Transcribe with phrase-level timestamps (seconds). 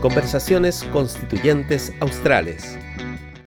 [0.00, 2.78] Conversaciones Constituyentes Australes.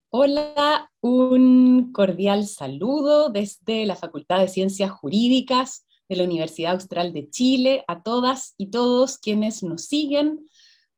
[0.10, 7.29] Hola, un cordial saludo desde la Facultad de Ciencias Jurídicas de la Universidad Austral de
[7.29, 10.47] Chile a todas y todos quienes nos siguen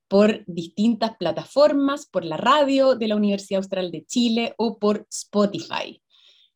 [0.08, 6.02] por distintas plataformas, por la radio de la Universidad Austral de Chile o por Spotify.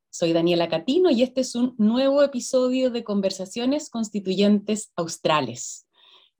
[0.10, 5.88] Soy Daniela Catino y este es un nuevo episodio de Conversaciones Constituyentes Australes.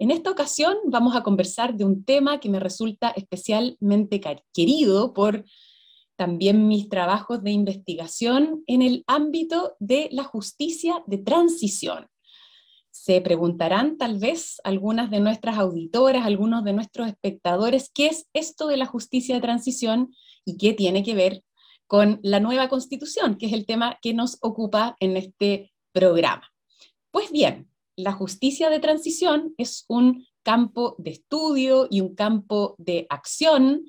[0.04, 4.20] En esta ocasión vamos a conversar de un tema que me resulta especialmente
[4.54, 5.46] querido por
[6.18, 12.08] también mis trabajos de investigación en el ámbito de la justicia de transición.
[12.92, 18.68] Se preguntarán tal vez algunas de nuestras auditoras, algunos de nuestros espectadores, ¿qué es esto
[18.68, 20.14] de la justicia de transición
[20.44, 21.46] y qué tiene que ver
[21.88, 26.52] con la nueva constitución, que es el tema que nos ocupa en este programa?
[27.10, 33.06] Pues bien, la justicia de transición es un campo de estudio y un campo de
[33.10, 33.86] acción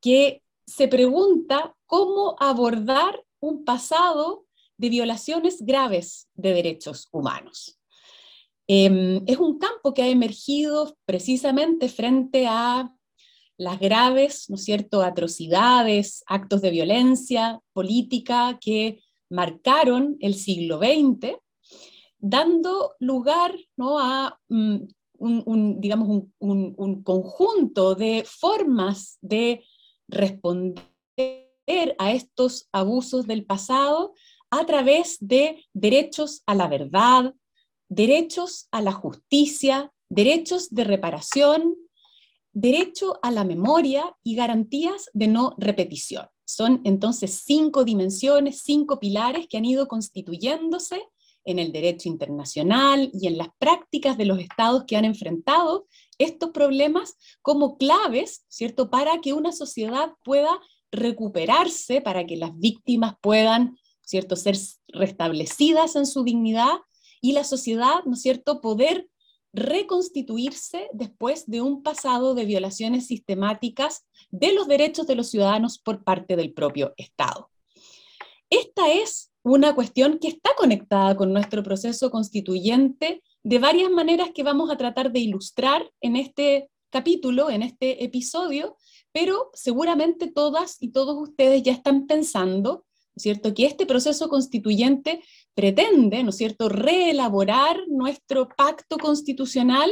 [0.00, 4.44] que se pregunta cómo abordar un pasado
[4.76, 7.78] de violaciones graves de derechos humanos.
[8.68, 12.92] Em, es un campo que ha emergido precisamente frente a
[13.56, 19.00] las graves, ¿no cierto?, atrocidades, actos de violencia política que
[19.30, 21.36] marcaron el siglo XX
[22.18, 23.98] dando lugar ¿no?
[23.98, 24.78] a mm,
[25.18, 29.64] un, digamos, un, conjunto de formas de
[30.08, 30.76] responder
[31.98, 34.14] a estos abusos del pasado
[34.50, 37.34] a través de derechos a la verdad,
[37.88, 41.76] derechos a la justicia, derechos de reparación,
[42.52, 46.26] derecho a la memoria y garantías de no repetición.
[46.46, 51.02] Son entonces cinco dimensiones, cinco pilares que han ido constituyéndose
[51.48, 55.86] en el derecho internacional y en las prácticas de los estados que han enfrentado
[56.18, 60.60] estos problemas como claves, ¿cierto?, para que una sociedad pueda
[60.92, 64.58] recuperarse, para que las víctimas puedan, ¿cierto?, ser
[64.88, 66.80] restablecidas en su dignidad
[67.22, 69.08] y la sociedad, ¿no es cierto?, poder
[69.54, 76.04] reconstituirse después de un pasado de violaciones sistemáticas de los derechos de los ciudadanos por
[76.04, 77.50] parte del propio Estado.
[78.50, 84.42] Esta es una cuestión que está conectada con nuestro proceso constituyente de varias maneras que
[84.42, 88.76] vamos a tratar de ilustrar en este capítulo, en este episodio,
[89.12, 92.84] pero seguramente todas y todos ustedes ya están pensando,
[93.16, 95.22] cierto?, que este proceso constituyente
[95.54, 99.90] pretende, ¿no es cierto?, reelaborar nuestro pacto constitucional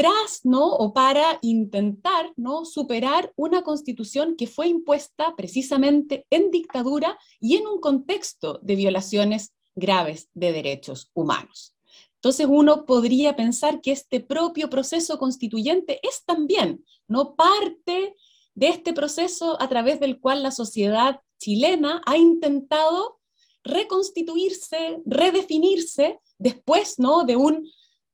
[0.00, 0.64] tras, ¿no?
[0.64, 2.64] O para intentar, ¿no?
[2.64, 9.52] Superar una constitución que fue impuesta precisamente en dictadura y en un contexto de violaciones
[9.74, 11.76] graves de derechos humanos.
[12.14, 17.34] Entonces uno podría pensar que este propio proceso constituyente es también, ¿no?
[17.34, 18.16] Parte
[18.54, 23.20] de este proceso a través del cual la sociedad chilena ha intentado
[23.62, 27.24] reconstituirse, redefinirse después, ¿no?
[27.24, 27.68] De un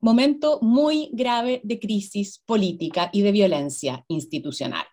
[0.07, 4.87] momento muy grave de crisis política y de violencia institucional.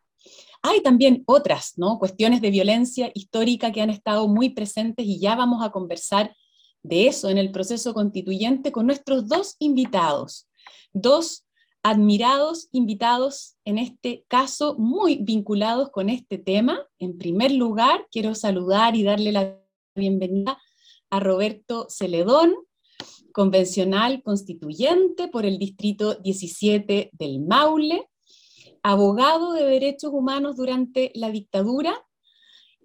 [0.63, 2.00] Hay también otras ¿no?
[2.00, 6.35] cuestiones de violencia histórica que han estado muy presentes y ya vamos a conversar
[6.81, 10.50] de eso en el proceso constituyente con nuestros dos invitados,
[10.94, 11.45] dos
[11.84, 16.88] admirados invitados, en este caso muy vinculados con este tema.
[16.97, 19.59] En primer lugar, quiero saludar y darle la
[19.95, 20.57] bienvenida
[21.12, 22.56] a Roberto Celedón,
[23.33, 28.07] convencional constituyente por el Distrito 17 del Maule,
[28.83, 31.94] abogado de derechos humanos durante la dictadura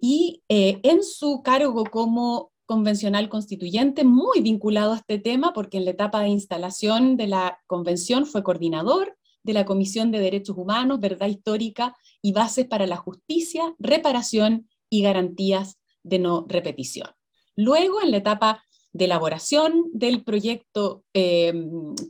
[0.01, 5.85] y eh, en su cargo como convencional constituyente, muy vinculado a este tema, porque en
[5.85, 10.99] la etapa de instalación de la convención fue coordinador de la Comisión de Derechos Humanos,
[10.99, 17.09] Verdad Histórica y Bases para la Justicia, Reparación y Garantías de No Repetición.
[17.55, 21.53] Luego, en la etapa de elaboración del proyecto eh,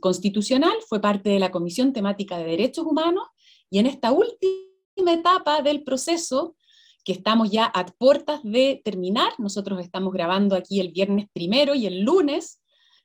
[0.00, 3.24] constitucional, fue parte de la Comisión Temática de Derechos Humanos
[3.70, 6.56] y en esta última etapa del proceso,
[7.04, 11.86] que estamos ya a puertas de terminar, nosotros estamos grabando aquí el viernes primero y
[11.86, 12.60] el lunes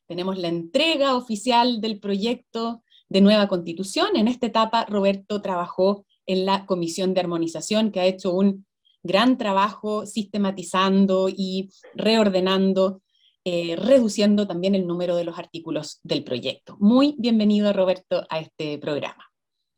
[0.07, 4.15] tenemos la entrega oficial del proyecto de nueva constitución.
[4.15, 8.65] En esta etapa, Roberto trabajó en la Comisión de Armonización, que ha hecho un
[9.03, 13.01] gran trabajo sistematizando y reordenando
[13.47, 16.77] eh, reduciendo también el número de los artículos del proyecto.
[16.79, 19.23] Muy bienvenido, Roberto, a este programa.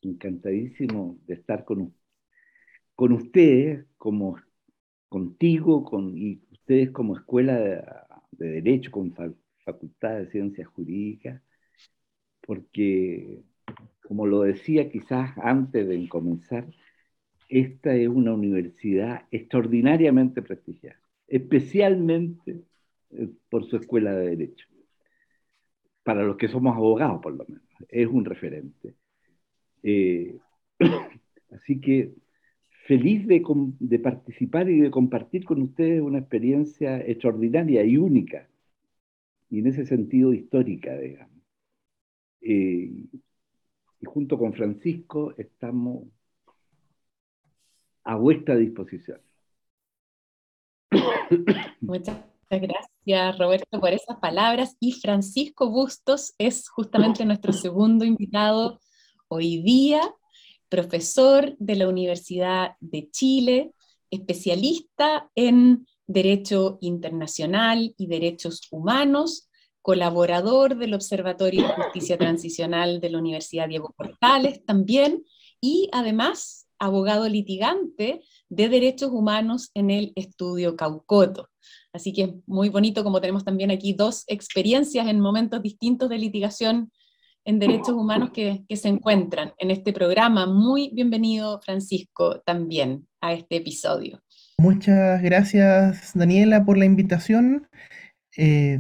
[0.02, 1.94] Encantadísimo de estar con,
[2.96, 4.38] con ustedes, como,
[5.10, 7.58] contigo con, y ustedes como Escuela
[8.32, 9.14] de, Derecho, con
[9.66, 11.42] Facultad de Ciencias Jurídicas,
[12.40, 13.44] porque
[14.02, 16.66] como lo decía quizás antes de comenzar,
[17.50, 22.64] esta es una universidad extraordinariamente prestigiada, especialmente
[23.50, 24.68] por su escuela de Derecho.
[26.04, 28.96] Para los que somos abogados, por lo menos, es un referente.
[29.84, 30.38] Eh,
[31.52, 32.14] así que
[32.86, 33.44] feliz de,
[33.80, 38.48] de, participar y de compartir con ustedes una experiencia extraordinaria y única,
[39.50, 41.38] y en ese sentido histórica, digamos.
[42.42, 43.08] Eh,
[44.00, 46.08] y junto con Francisco estamos
[48.04, 49.20] a vuestra disposición.
[51.82, 54.76] Muchas gracias, Roberto, por esas palabras.
[54.80, 58.80] Y Francisco Bustos es justamente nuestro segundo invitado
[59.28, 60.02] hoy día,
[60.70, 63.72] profesor de la Universidad de Chile,
[64.10, 69.50] especialista en Derecho Internacional y Derechos Humanos,
[69.82, 75.26] colaborador del Observatorio de Justicia Transicional de la Universidad Diego Portales también,
[75.60, 81.50] y además abogado litigante de derechos humanos en el estudio Caucoto.
[81.98, 86.20] Así que es muy bonito como tenemos también aquí dos experiencias en momentos distintos de
[86.20, 86.92] litigación
[87.44, 90.46] en derechos humanos que, se encuentran en este programa.
[90.46, 94.22] Muy bienvenido, Francisco, también a este episodio.
[94.60, 97.68] Muchas gracias, Daniela, por la invitación.
[98.38, 98.80] Eh,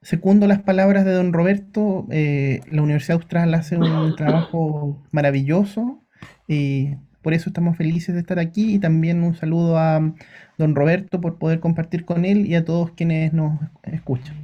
[0.00, 6.04] secundo las palabras de don Roberto, eh, la Universidad Austral hace un trabajo maravilloso
[6.46, 6.90] y
[7.22, 10.14] por eso estamos felices de estar aquí y también un saludo a
[10.56, 14.36] don Roberto por poder compartir con él y a todos quienes nos escuchan.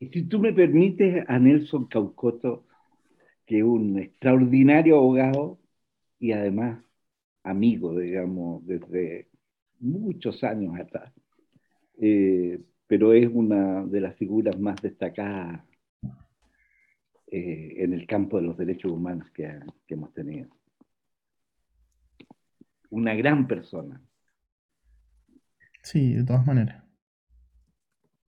[0.00, 2.66] Y si tú me permites, a Nelson Caucoto,
[3.46, 5.58] que es un extraordinario abogado
[6.18, 6.82] y además
[7.42, 9.28] amigo, digamos, desde
[9.80, 11.12] muchos años atrás,
[12.00, 15.64] eh, pero es una de las figuras más destacadas
[17.26, 20.57] eh, en el campo de los derechos humanos que hemos tenido
[22.90, 24.02] una gran persona.
[25.82, 26.84] Sí, de todas maneras.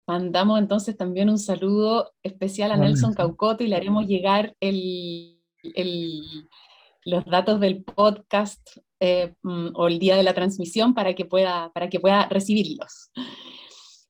[0.07, 5.39] Mandamos entonces también un saludo especial a Nelson Caucoto y le haremos llegar el,
[7.05, 11.71] los datos del podcast eh, mm, o el día de la transmisión para que pueda,
[11.73, 13.11] para que pueda recibirlos.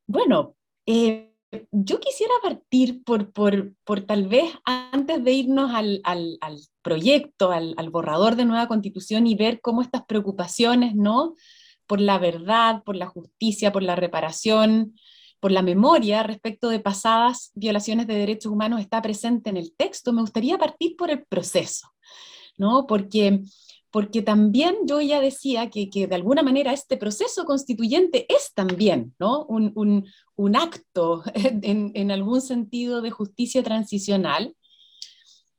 [0.08, 1.29] Bueno, eh,
[1.72, 6.38] yo quisiera partir por, por, por, tal vez antes de irnos al, al,
[6.82, 11.36] proyecto, al, al, borrador de nueva constitución y ver cómo estas preocupaciones, ¿no?
[11.88, 14.94] Por la verdad, por la justicia, por la reparación,
[15.40, 20.14] por la memoria respecto de pasadas violaciones de derechos humanos está presente en el texto,
[20.14, 21.90] me gustaría partir por el proceso,
[22.58, 22.86] ¿no?
[22.86, 23.42] Porque
[23.92, 29.46] porque también yo ya decía que, de alguna manera este proceso constituyente es también ¿no?
[29.46, 34.56] un, acto en, algún sentido de justicia transicional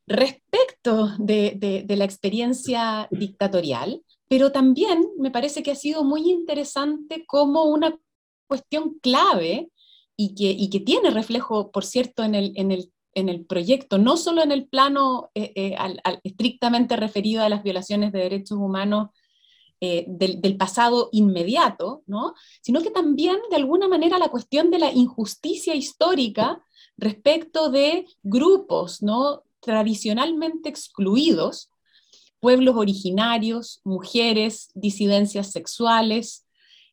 [0.06, 7.65] respecto de, la experiencia dictatorial, pero también me parece que ha sido muy interesante como
[7.65, 7.99] una
[8.47, 9.71] cuestión clave
[10.17, 14.43] y que, tiene reflejo, por cierto, en el, en el en el proyecto, no solo
[14.43, 15.77] en el plano eh, eh,
[16.23, 19.09] estrictamente referido a las violaciones de derechos humanos
[19.81, 22.35] eh, del, pasado inmediato, ¿no?
[22.61, 26.62] sino que también de alguna manera la cuestión de la injusticia histórica
[26.99, 29.43] respecto de grupos ¿no?
[29.61, 31.71] tradicionalmente excluidos,
[32.40, 36.47] pueblos originarios, mujeres, disidencias sexuales,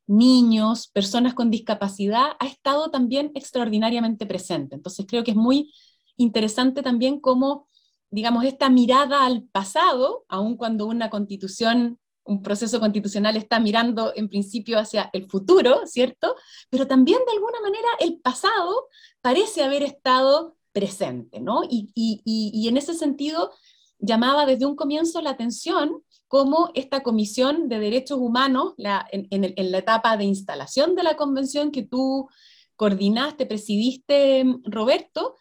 [0.07, 4.75] niños, personas con discapacidad, ha estado también extraordinariamente presente.
[4.75, 5.73] Entonces creo que es muy
[6.17, 7.67] interesante también cómo,
[8.09, 14.27] digamos, esta mirada al pasado, aun cuando una constitución, un proceso constitucional está mirando en
[14.27, 16.35] principio hacia el futuro, ¿cierto?
[16.69, 18.87] Pero también de alguna manera el pasado
[19.21, 21.61] parece haber estado presente, ¿no?
[21.67, 23.51] Y, y, en ese sentido
[23.99, 29.77] llamaba desde un comienzo la atención cómo esta Comisión de Derechos Humanos, en, en, la
[29.79, 32.29] etapa de instalación de la convención que tú
[32.75, 35.35] coordinaste, presidiste, Roberto,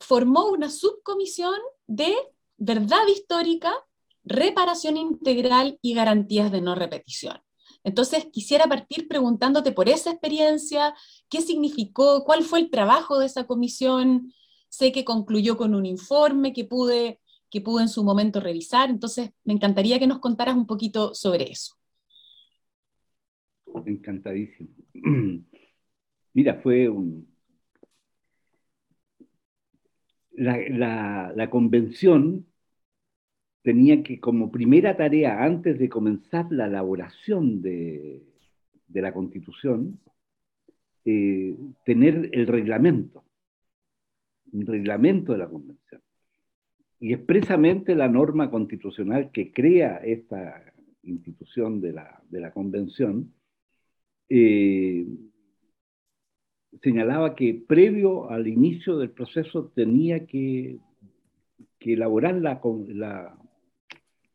[0.00, 1.54] formó una subcomisión
[1.86, 2.14] de
[2.56, 3.72] verdad histórica,
[4.24, 7.40] reparación integral y garantías de no repetición.
[7.84, 10.94] Entonces, quisiera partir preguntándote por esa experiencia,
[11.28, 14.32] qué significó, cuál fue el trabajo de esa comisión.
[14.68, 19.30] Sé que concluyó con un informe que pude, que pude en su momento revisar, entonces
[19.44, 21.74] me encantaría que nos contaras un poquito sobre eso.
[23.86, 24.70] Encantadísimo.
[26.34, 27.26] Mira, fue un,
[30.38, 32.46] la, convención
[33.62, 38.22] tenía que, como primera tarea, antes de comenzar la elaboración de,
[38.88, 40.00] la constitución,
[41.04, 43.24] eh, tener el reglamento,
[44.52, 46.02] un reglamento de la convención.
[47.00, 50.64] y expresamente la norma constitucional que crea esta
[51.04, 53.32] institución de la, convención,
[54.28, 55.06] eh,
[56.82, 60.78] señalaba que previo al inicio del proceso tenía que,
[61.80, 63.38] elaborar la,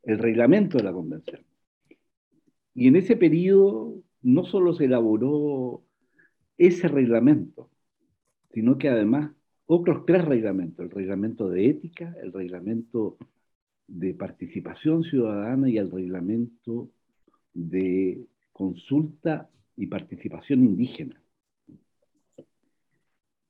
[0.03, 1.41] el reglamento de la convención.
[2.73, 5.83] Y en ese periodo no solo se elaboró
[6.57, 7.69] ese reglamento,
[8.53, 9.31] sino que además
[9.65, 13.17] otros tres reglamentos, el reglamento de ética, el reglamento
[13.87, 16.89] de participación ciudadana y el reglamento
[17.53, 21.22] de consulta y participación indígena.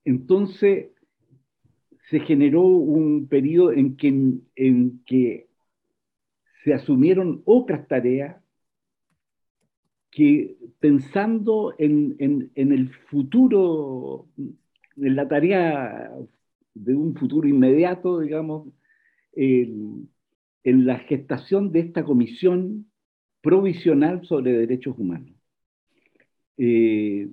[0.06, 0.88] Entonces,
[2.10, 5.48] se generó un periodo en que,
[6.64, 8.42] se asumieron otras tareas
[10.12, 16.12] que pensando en, el futuro, en la tarea
[16.74, 18.68] de un futuro inmediato, digamos,
[19.34, 20.10] en,
[20.64, 22.90] la gestación de esta comisión
[23.42, 25.36] provisional sobre derechos humanos,
[26.58, 27.28] eh,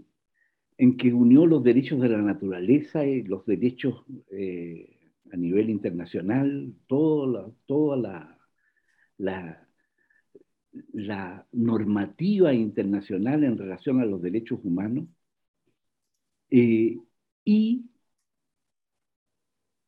[0.82, 4.98] en que unió los derechos de la naturaleza y los derechos eh,
[5.32, 8.38] a nivel internacional, toda toda la,
[9.18, 9.68] la
[10.92, 15.06] la normativa internacional en relación a los derechos humanos
[16.50, 16.98] eh,
[17.44, 17.84] y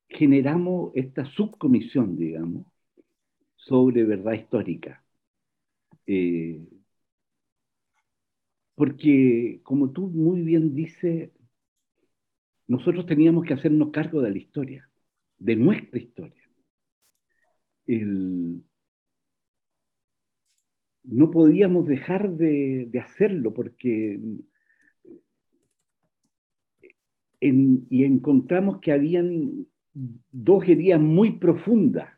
[0.08, 2.66] generamos esta subcomisión, digamos,
[3.56, 5.04] sobre verdad histórica.
[6.06, 6.60] Eh,
[8.74, 11.30] porque, como tú muy bien dices,
[12.66, 14.88] nosotros teníamos que hacernos cargo de la historia,
[15.38, 16.42] de nuestra historia.
[21.04, 24.20] No podíamos dejar de, hacerlo porque
[27.40, 32.08] y encontramos que habían dos heridas muy profundas,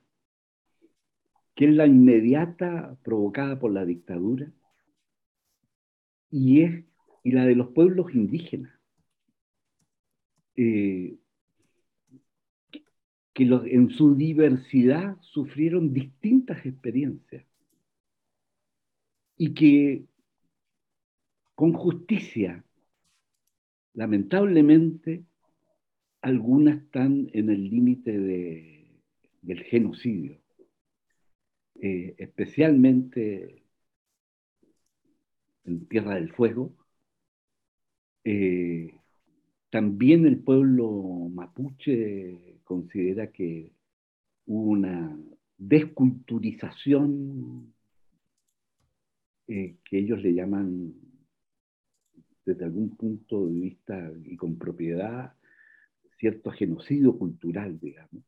[1.55, 4.53] que es la inmediata provocada por la dictadura
[6.37, 6.85] y, es,
[7.23, 8.73] y la de los pueblos indígenas,
[10.57, 11.17] eh,
[13.33, 17.47] que en su diversidad sufrieron distintas experiencias.
[19.37, 20.07] Y que
[21.55, 22.65] con justicia,
[23.93, 25.25] lamentablemente,
[26.21, 28.19] algunas están en el límite
[29.41, 30.41] del genocidio,
[31.77, 33.64] eh, especialmente
[35.65, 36.73] en Tierra del Fuego.
[38.25, 38.95] Eh,
[39.71, 43.73] también el pueblo mapuche considera que
[44.47, 45.19] hubo una
[45.59, 47.75] desculturización
[49.47, 50.95] eh, que ellos le llaman,
[52.47, 55.35] desde algún punto de vista y con propiedad,
[56.19, 58.25] cierto genocidio cultural, digamos,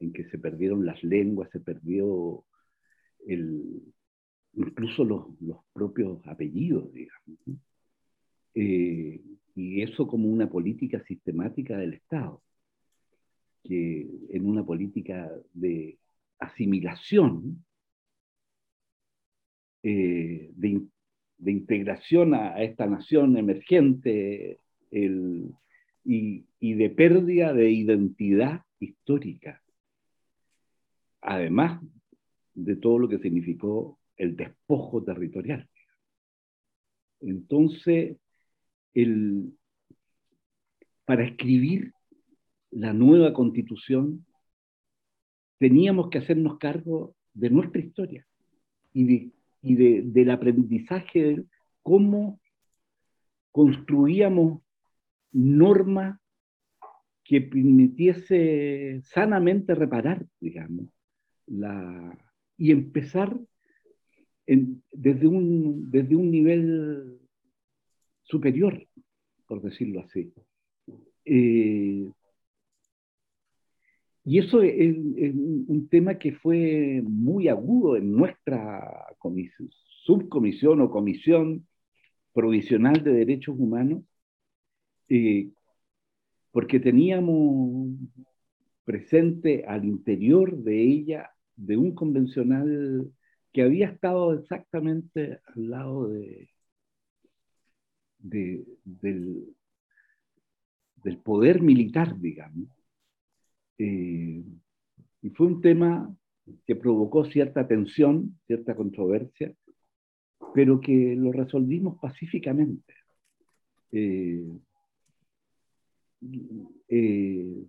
[0.00, 2.44] en que se perdieron las lenguas, se perdió
[3.26, 3.82] el,
[4.58, 7.38] incluso los, los, propios apellidos, digamos.
[8.54, 9.20] Eh,
[9.54, 12.42] y eso como una política sistemática del Estado,
[13.62, 15.98] que en una política de
[16.38, 17.64] asimilación
[19.82, 24.60] eh, de, integración a, esta nación emergente
[24.90, 29.62] y, de pérdida de identidad histórica.
[31.20, 31.80] Además
[32.54, 35.68] de todo lo que significó el despojo territorial.
[37.20, 38.16] Entonces,
[38.94, 39.52] el,
[41.04, 41.92] para escribir
[42.70, 44.26] la nueva constitución,
[45.58, 48.26] teníamos que hacernos cargo de nuestra historia
[48.92, 49.32] y de
[49.62, 51.44] y del aprendizaje de
[51.82, 52.40] cómo
[53.52, 54.62] construíamos
[55.32, 56.18] normas
[57.24, 60.86] que permitiese sanamente reparar, digamos,
[61.46, 62.16] la,
[62.56, 63.38] y empezar
[64.92, 67.18] desde, un, desde un nivel
[68.22, 68.86] superior,
[69.46, 70.32] por decirlo así.
[71.24, 72.10] Eh,
[74.24, 79.06] y eso es, un tema que fue muy agudo en nuestra
[80.04, 81.66] subcomisión o comisión
[82.32, 84.02] provisional de derechos humanos,
[85.08, 85.50] eh,
[86.50, 87.90] porque teníamos
[88.84, 93.10] presente al interior de ella de un convencional
[93.58, 96.48] que había estado exactamente al lado de,
[98.84, 99.52] del,
[101.24, 102.68] poder militar, digamos,
[103.78, 104.44] eh,
[105.22, 106.16] y fue un tema
[106.68, 109.52] que provocó cierta tensión, cierta controversia,
[110.54, 112.94] pero que lo resolvimos pacíficamente.
[113.90, 114.56] Eh,
[116.90, 117.66] eh,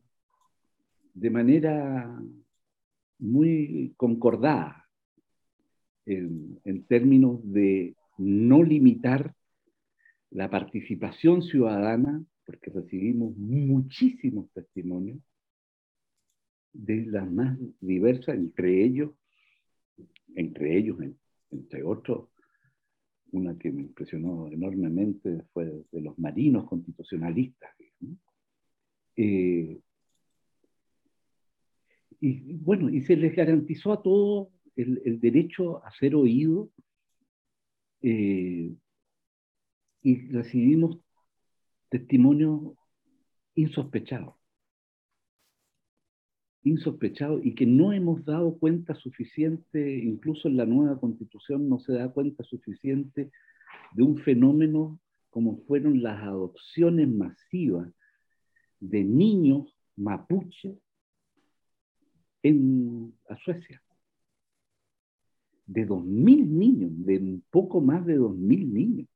[1.16, 2.22] de manera
[3.18, 4.79] muy concordada
[6.10, 9.34] en, términos de no limitar
[10.32, 15.20] la participación ciudadana, porque recibimos muchísimos testimonios
[16.74, 19.12] de las más diversas, entre ellos,
[20.36, 20.98] entre ellos,
[21.52, 22.30] entre otros,
[23.32, 27.72] una que me impresionó enormemente fue de los marinos constitucionalistas.
[29.16, 29.80] Eh,
[32.22, 34.50] y bueno, y se les garantizó a todos
[34.82, 36.70] el, derecho a ser oído
[38.02, 38.74] eh,
[40.02, 41.00] y recibimos
[41.90, 42.74] testimonios
[43.56, 44.36] insospechados,
[46.64, 51.94] insospechados y que no hemos dado cuenta suficiente, incluso en la nueva constitución no se
[51.94, 53.32] da cuenta suficiente
[53.94, 57.92] de un fenómeno como fueron las adopciones masivas
[58.80, 60.78] de niños mapuches
[62.44, 63.82] en a Suecia.
[65.70, 69.08] De 2.000 niños, de un poco más de 2.000 niños,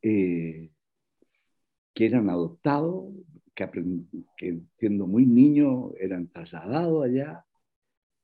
[0.00, 0.70] eh,
[1.92, 3.12] que eran adoptados,
[3.56, 7.44] que, siendo muy niños eran trasladados allá,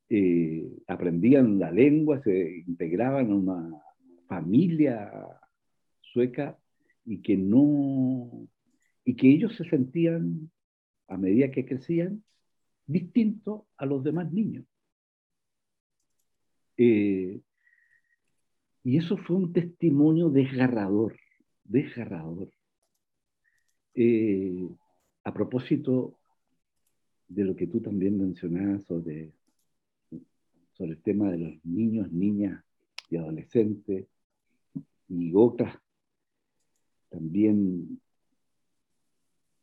[0.08, 3.82] eh, aprendían la lengua, se integraban a una
[4.28, 5.10] familia
[6.12, 6.56] sueca
[7.04, 8.46] y que no,
[9.04, 10.48] y que ellos se sentían,
[11.08, 12.22] a medida que crecían,
[12.86, 14.64] distintos a los demás niños.
[16.84, 17.40] Eh,
[18.82, 21.16] y eso fue un testimonio desgarrador,
[21.62, 22.50] desgarrador.
[23.94, 24.68] Eh,
[25.22, 26.18] a propósito
[27.28, 29.30] de lo que tú también mencionabas sobre,
[30.72, 32.64] sobre el tema de los niños, niñas
[33.08, 34.08] y adolescentes
[35.08, 35.78] y otras
[37.10, 38.00] también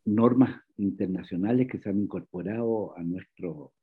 [0.05, 3.73] normas internacionales que se han incorporado a nuestro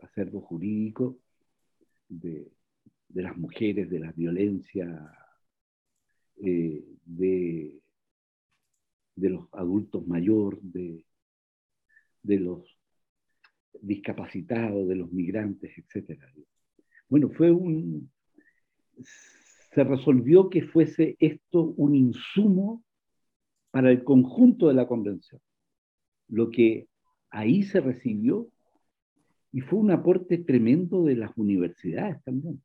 [0.00, 1.16] acervo jurídico
[2.08, 2.50] de,
[3.14, 5.16] las mujeres, de la violencia,
[6.42, 7.80] eh, de,
[9.16, 11.04] de, los adultos mayores, de,
[12.22, 12.64] de los
[13.80, 16.20] discapacitados, de los migrantes, etc.
[17.08, 18.10] Bueno, fue un...
[19.72, 22.84] Se resolvió que fuese esto un insumo
[23.70, 25.40] para el conjunto de la convención
[26.30, 26.88] lo que
[27.30, 28.48] ahí se recibió
[29.52, 32.62] y fue un aporte tremendo de las universidades también.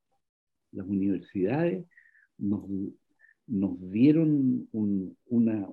[0.75, 1.85] Las universidades
[2.37, 2.63] nos,
[3.91, 5.69] dieron una,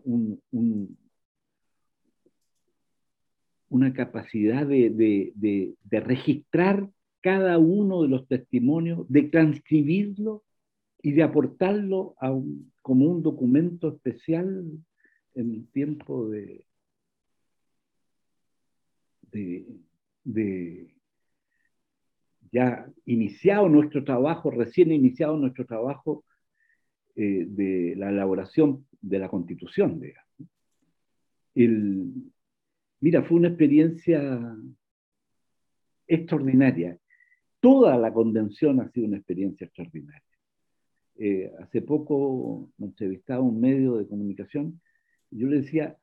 [3.68, 6.88] una capacidad de, registrar
[7.20, 10.44] cada uno de los testimonios, de transcribirlo
[11.02, 12.14] y de aportarlo
[12.82, 14.64] como un documento especial
[15.34, 16.66] en el tiempo de,
[20.24, 20.91] de,
[22.52, 26.24] ya iniciado nuestro trabajo, recién iniciado nuestro trabajo
[27.16, 30.00] eh, de la elaboración de la constitución.
[31.54, 32.12] El,
[33.00, 34.54] mira, fue una experiencia
[36.06, 36.98] extraordinaria.
[37.58, 40.22] Toda la convención ha sido una experiencia extraordinaria.
[41.16, 44.80] Eh, hace poco me entrevistaba un medio de comunicación
[45.30, 45.96] y yo le decía,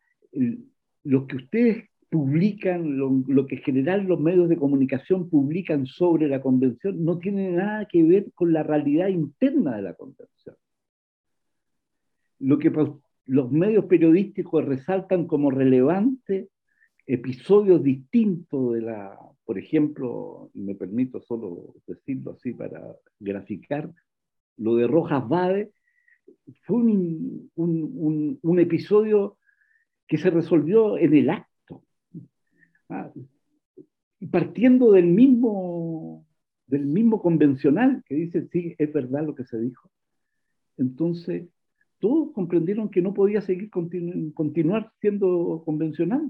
[1.03, 6.41] lo que ustedes publican, lo, que en general los medios de comunicación publican sobre la
[6.41, 10.55] convención, no tiene nada que ver con la realidad interna de la convención.
[12.39, 12.71] Lo que
[13.25, 16.49] los medios periodísticos resaltan como relevante
[17.05, 22.81] episodios distintos de la, por ejemplo, y me permito solo decirlo así para
[23.19, 23.91] graficar,
[24.57, 25.71] lo de Rojas Bade,
[26.63, 29.37] fue un, episodio
[30.07, 31.48] que se resolvió en el acto
[32.89, 33.11] Ah,
[34.31, 36.25] partiendo del mismo,
[36.67, 39.89] del mismo convencional que dice, sí, es verdad lo que se dijo.
[40.77, 41.47] Entonces,
[41.99, 46.29] todos comprendieron que no podía seguir continuar siendo convencional.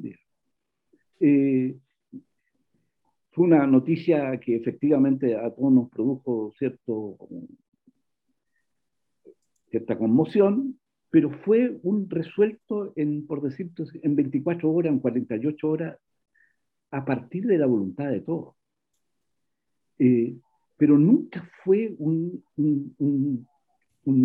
[1.20, 1.78] Eh,
[3.32, 7.18] fue una noticia que efectivamente a todos nos produjo cierto,
[9.70, 10.80] cierta conmoción,
[11.12, 15.98] pero fue un resuelto en, por decirlo, en 24 horas, en 48 horas,
[16.92, 18.56] a partir de la voluntad de todos.
[20.00, 20.36] Eh,
[20.78, 22.44] pero nunca fue un,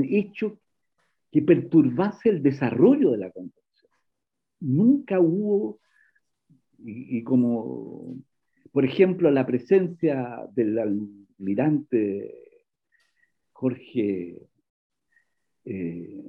[0.09, 0.61] hecho
[1.31, 3.91] que perturbase el desarrollo de la convención.
[4.61, 5.81] Nunca hubo,
[6.79, 8.17] y, como,
[8.71, 12.45] por ejemplo, la presencia del almirante
[13.53, 14.39] Jorge
[15.65, 16.25] eh.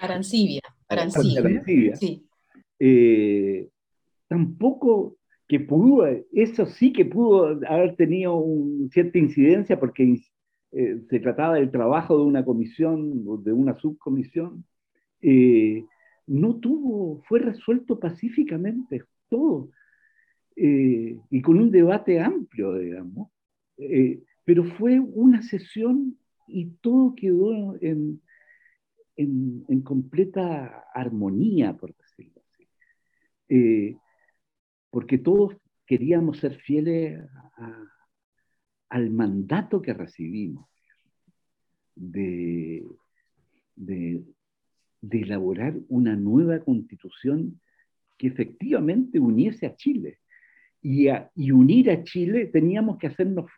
[0.00, 0.62] Arancibia.
[0.88, 1.96] Arancibia.
[1.96, 2.26] Sí.
[2.78, 3.68] Eh,
[4.28, 5.16] tampoco
[5.48, 10.20] que pudo, eso sí que pudo haber tenido un, cierta incidencia porque
[10.72, 14.64] eh, se trataba del trabajo de una comisión, de una subcomisión,
[15.22, 15.84] eh,
[16.26, 19.70] no tuvo, fue resuelto pacíficamente todo,
[20.54, 23.30] eh, y con un debate amplio, digamos,
[24.44, 28.20] pero fue una sesión y todo quedó en,
[29.18, 33.98] en, completa armonía, por decirlo así
[34.90, 37.22] porque todos queríamos ser fieles
[38.88, 40.66] al mandato que recibimos
[41.94, 42.84] de,
[43.76, 44.24] de,
[45.10, 47.60] elaborar una nueva constitución
[48.16, 50.18] que efectivamente uniese a Chile.
[50.80, 53.50] Y, y unir a Chile teníamos que hacernos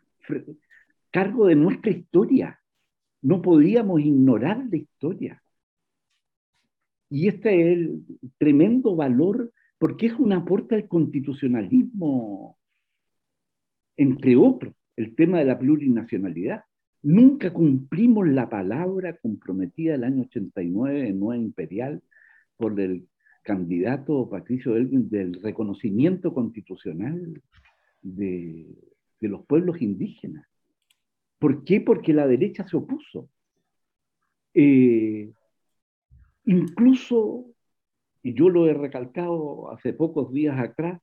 [1.11, 2.59] cargo de nuestra historia.
[3.21, 5.41] No podíamos ignorar la historia.
[7.11, 8.05] Y este es el
[8.37, 12.57] tremendo valor porque es un aporte al constitucionalismo,
[13.97, 16.63] entre otros, el tema de la plurinacionalidad.
[17.03, 22.01] Nunca cumplimos la palabra comprometida el año 89 en Nueva Imperial
[22.55, 23.09] por el
[23.43, 27.41] candidato Patricio Elwin del reconocimiento constitucional
[28.01, 28.67] de,
[29.19, 30.47] los pueblos indígenas.
[31.39, 31.81] ¿Por qué?
[31.81, 33.29] Porque la derecha se opuso.
[34.53, 35.33] Eh,
[36.45, 37.51] incluso
[38.23, 41.01] y yo lo he recalcado hace pocos días atrás,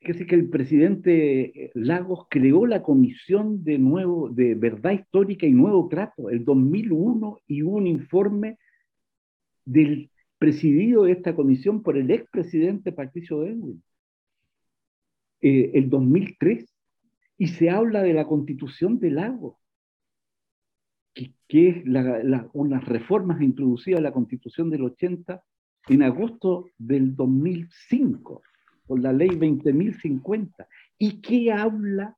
[0.00, 5.46] que es que el presidente eh, Lagos creó la comisión de nuevo de verdad histórica
[5.46, 8.58] y nuevo trato el 2001 y hubo un informe
[9.64, 13.82] del presidido de esta comisión por el expresidente Patricio Edwin
[15.40, 16.64] eh, el 2003
[17.38, 19.56] y se habla de la constitución de Lagos
[21.18, 25.42] que, que es la, unas reformas introducidas a la constitución del 80
[25.88, 28.42] en agosto del 2005
[28.86, 30.66] por la ley 20.050.
[30.96, 32.16] ¿Y qué habla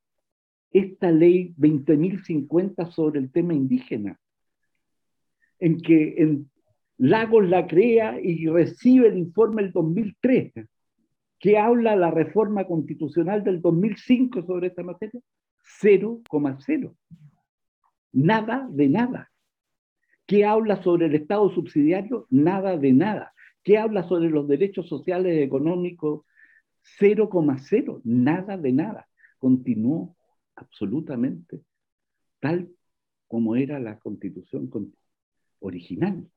[0.71, 4.21] esta ley 20.050 sobre el tema indígena?
[5.59, 6.51] En que en
[6.99, 10.53] Lagos la crea y recibe el informe del 2003.
[11.39, 15.23] ¿Qué habla la reforma constitucional del 2005 sobre esta materia?
[15.83, 16.95] 0,0.
[18.13, 19.31] Nada de nada.
[20.27, 22.27] ¿Qué habla sobre el Estado subsidiario?
[22.31, 23.33] Nada de nada.
[23.63, 26.25] ¿Qué habla sobre los derechos sociales y económicos?
[26.99, 29.09] 0,0, nada de nada.
[29.39, 30.17] Continuó
[30.55, 31.63] absolutamente
[32.41, 32.69] tal
[33.29, 34.71] como era la constitución
[35.61, 36.29] original.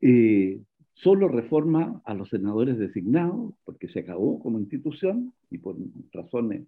[0.00, 0.62] Eh,
[0.94, 5.76] solo reforma a los senadores designados, porque se acabó como institución y por
[6.12, 6.66] razones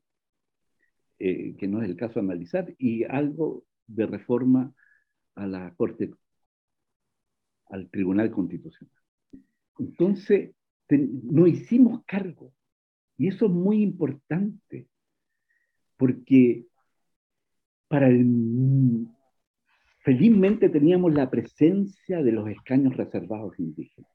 [1.18, 4.72] eh, que no es el caso analizar, y algo de reforma
[5.34, 6.12] a la Corte,
[7.68, 8.94] al Tribunal Constitucional.
[9.78, 10.54] Entonces,
[10.88, 12.52] no hicimos cargo.
[13.18, 14.88] Y eso es muy importante,
[15.96, 16.66] porque
[17.88, 19.06] para el,
[20.00, 24.10] felizmente teníamos la presencia de los escaños reservados indígenas,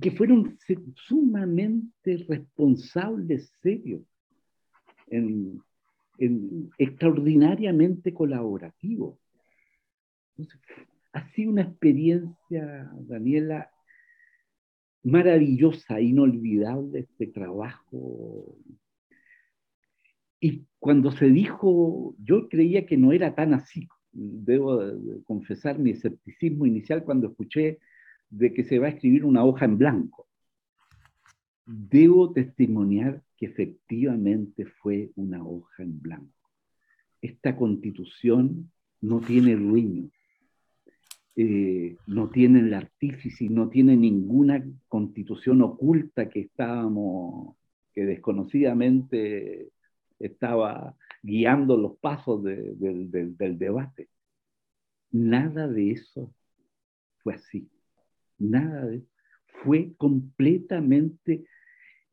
[0.00, 0.58] que fueron
[0.94, 4.02] sumamente responsables, serios,
[6.78, 9.18] extraordinariamente colaborativos.
[11.12, 13.70] ha sido una experiencia, Daniela,
[15.02, 18.56] maravillosa, inolvidable este trabajo.
[20.40, 23.88] Y cuando se dijo, yo creía que no era tan así.
[24.12, 24.80] Debo
[25.24, 27.78] confesar mi escepticismo inicial cuando escuché
[28.30, 30.27] de que se va a escribir una hoja en blanco.
[31.70, 36.50] Debo testimoniar que efectivamente fue una hoja en blanco.
[37.20, 40.08] Esta constitución no tiene dueño,
[41.36, 47.54] eh, no tienen el artífice, no tiene ninguna constitución oculta que estábamos,
[47.92, 49.68] que desconocidamente
[50.18, 54.08] estaba guiando los pasos del debate.
[55.10, 56.32] Nada de eso
[57.18, 57.68] fue así.
[58.38, 59.02] Nada de
[59.62, 61.44] Fue completamente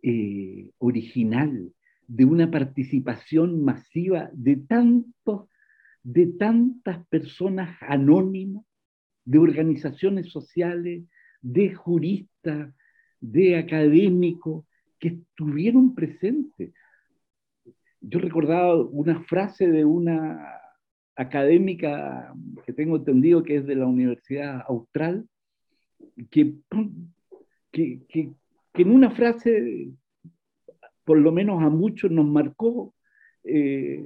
[0.08, 1.74] eh, original,
[2.08, 5.50] de una participación masiva de tantos,
[6.04, 8.64] de tantas personas anónimas
[9.24, 11.06] de organizaciones sociales,
[11.42, 12.72] de juristas,
[13.20, 14.68] de académicos
[15.00, 16.72] que estuvieron presentes.
[18.00, 20.38] Yo recordaba una frase de una
[21.16, 22.32] académica
[22.64, 25.28] que tengo entendido que es de la Universidad Austral,
[26.30, 26.54] que,
[27.72, 28.32] que,
[28.82, 29.90] en una frase,
[31.04, 32.94] por lo menos a muchos, nos marcó
[33.44, 34.04] eh,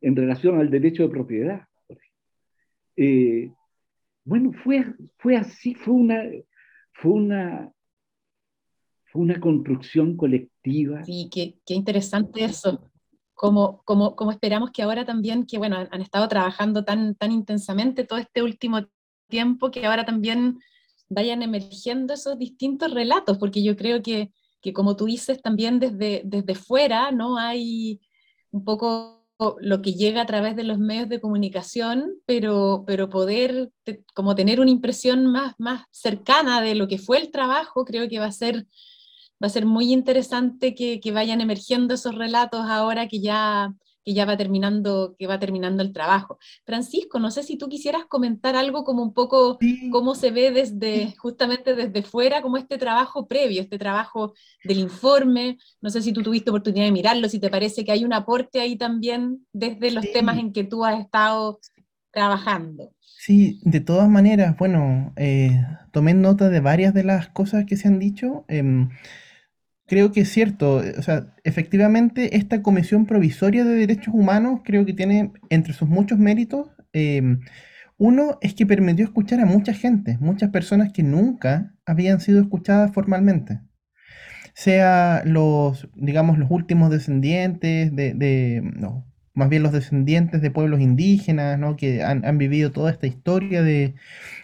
[0.00, 1.66] en relación al derecho de propiedad.
[2.96, 3.52] Eh,
[4.24, 4.84] bueno, fue,
[5.18, 6.22] fue así, fue una,
[6.92, 7.72] fue una,
[9.04, 11.04] fue una construcción colectiva.
[11.04, 12.90] Sí, qué, qué interesante eso.
[13.34, 18.04] Como, como, como, esperamos que ahora también, que bueno, han, estado trabajando tan, tan intensamente
[18.04, 18.88] todo este último
[19.28, 20.58] tiempo, que ahora también
[21.08, 26.22] vayan emergiendo esos distintos relatos, porque yo creo que, que como tú dices, también desde,
[26.24, 27.38] desde fuera, ¿no?
[27.38, 28.00] Hay
[28.50, 29.16] un poco
[29.60, 33.70] lo que llega a través de los medios de comunicación, pero, pero poder
[34.14, 38.18] como tener una impresión más, más cercana de lo que fue el trabajo, creo que
[38.18, 38.66] va a ser,
[39.42, 43.74] va a ser muy interesante que, que vayan emergiendo esos relatos ahora que ya,
[44.06, 46.38] que ya va terminando, que va terminando el trabajo.
[46.64, 49.58] Francisco, no sé si tú quisieras comentar algo como un poco
[49.90, 55.58] cómo se ve desde, justamente desde fuera, como este trabajo previo, este trabajo del informe.
[55.80, 58.60] No sé si tú tuviste oportunidad de mirarlo, si te parece que hay un aporte
[58.60, 61.58] ahí también desde los temas en que tú has estado
[62.12, 62.92] trabajando.
[63.18, 67.88] Sí, de todas maneras, bueno, eh, tomé nota de varias de las cosas que se
[67.88, 68.44] han dicho.
[68.46, 68.90] Em,
[69.86, 74.92] creo que es cierto, o sea, efectivamente esta Comisión Provisoria de Derechos Humanos creo que
[74.92, 77.40] tiene entre sus muchos méritos, em,
[77.98, 82.92] uno es que permitió escuchar a mucha gente, muchas personas que nunca habían sido escuchadas
[82.92, 83.60] formalmente.
[84.54, 91.58] Sea los, digamos, los últimos descendientes de, no, más bien los descendientes de pueblos indígenas,
[91.58, 91.76] ¿no?
[91.76, 93.94] que han, vivido toda esta historia de,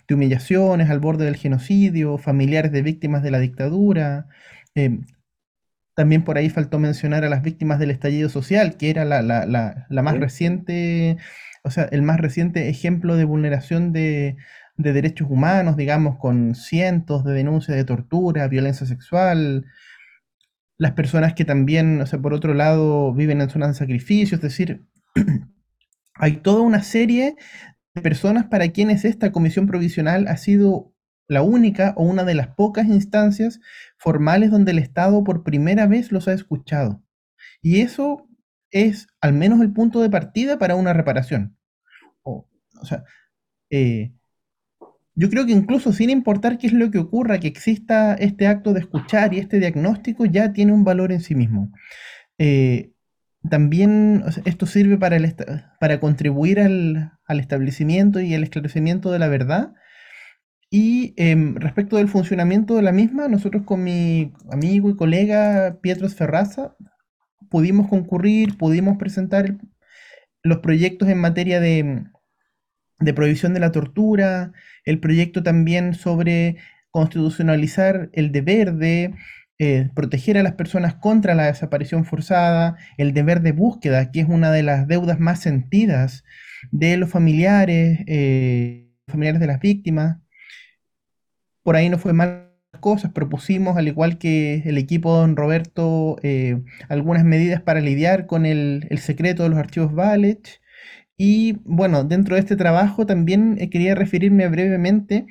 [0.08, 4.28] de, humillaciones al borde del genocidio, familiares de víctimas de la dictadura,
[4.74, 5.06] em,
[5.94, 10.18] también por ahí faltó mencionar a las víctimas del estallido social, que era la, más
[10.18, 11.18] reciente,
[11.62, 14.36] o sea, el más reciente ejemplo de vulneración de,
[14.76, 19.66] derechos humanos, digamos, con cientos de denuncias de tortura, violencia sexual,
[20.78, 24.42] las personas que también, o sea, por otro lado, viven en zonas de sacrificio, es
[24.42, 24.84] decir,
[26.14, 27.36] hay toda una serie
[27.94, 30.91] de personas para quienes esta comisión provisional ha sido
[31.32, 33.60] la única o una de las pocas instancias
[33.98, 37.02] formales donde el Estado por primera vez los ha escuchado.
[37.60, 38.28] Y eso
[38.70, 41.56] es al menos el punto de partida para una reparación.
[42.22, 42.46] O,
[42.84, 43.04] sea,
[43.70, 44.12] eh,
[45.14, 48.72] yo creo que incluso sin importar qué es lo que ocurra, que exista este acto
[48.72, 51.70] de escuchar y este diagnóstico ya tiene un valor en sí mismo.
[52.38, 52.92] Eh,
[53.48, 55.18] también esto sirve para,
[55.80, 59.74] para contribuir al, al, establecimiento y al esclarecimiento de la verdad
[60.74, 66.14] y em, respecto del funcionamiento de la misma, nosotros con mi amigo y colega Pietros
[66.14, 66.76] Ferraza
[67.50, 69.58] pudimos concurrir, pudimos presentar
[70.42, 72.06] los proyectos en materia de,
[73.14, 74.54] prohibición de la tortura,
[74.86, 76.56] el proyecto también sobre
[76.90, 79.12] constitucionalizar el deber de
[79.58, 84.26] eh, proteger a las personas contra la desaparición forzada, el deber de búsqueda, que es
[84.26, 86.24] una de las deudas más sentidas
[86.70, 90.22] de los familiares, eh, familiares de las víctimas,
[91.62, 96.16] por ahí no fue mal cosas, propusimos, al igual que el equipo de don Roberto,
[96.22, 100.60] eh, algunas medidas para lidiar con el, secreto de los archivos Valech.
[101.16, 105.26] Y bueno, dentro de este trabajo también eh, quería referirme brevemente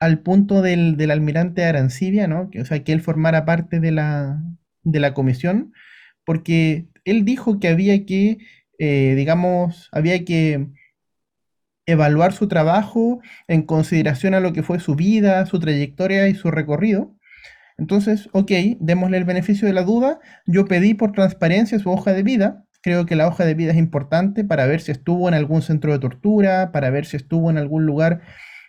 [0.00, 2.50] al punto del, almirante Arancibia, ¿no?
[2.50, 4.42] Que, o sea, que él formara parte de la,
[4.82, 5.72] de la comisión,
[6.24, 8.38] porque él dijo que había que,
[8.78, 10.68] eh, digamos, había que
[11.86, 16.50] evaluar su trabajo en consideración a lo que fue su vida, su trayectoria y su
[16.50, 17.14] recorrido.
[17.78, 20.20] Entonces, ok, démosle el beneficio de la duda.
[20.46, 22.64] Yo pedí por transparencia su hoja de vida.
[22.82, 25.92] Creo que la hoja de vida es importante para ver si estuvo en algún centro
[25.92, 28.20] de tortura, para ver si estuvo en algún lugar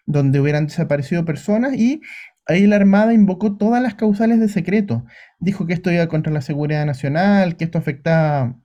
[0.05, 2.01] donde hubieran desaparecido personas y
[2.45, 5.05] ahí la Armada invocó todas las causales de secreto.
[5.39, 8.59] Dijo que esto iba contra la seguridad nacional, que esto afectaba,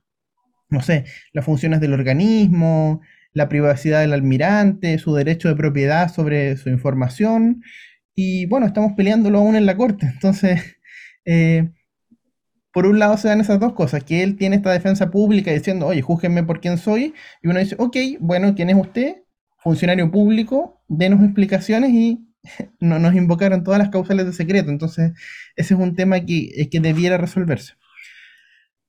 [0.69, 3.01] no sé, las funciones del organismo,
[3.33, 7.63] la privacidad del almirante, su derecho de propiedad sobre su información.
[8.15, 10.07] Y bueno, estamos peleándolo aún en la corte.
[10.13, 10.77] Entonces,
[11.25, 11.69] eh,
[12.73, 15.87] por un lado se dan esas dos cosas, que él tiene esta defensa pública diciendo,
[15.87, 19.17] oye, júzguenme por quién soy, y uno dice, ok, bueno, ¿quién es usted?
[19.57, 22.19] Funcionario público, denos explicaciones y
[22.79, 24.69] no, nos invocaron todas las causales de secreto.
[24.69, 25.13] Entonces,
[25.55, 27.73] ese es un tema que, eh, que debiera resolverse.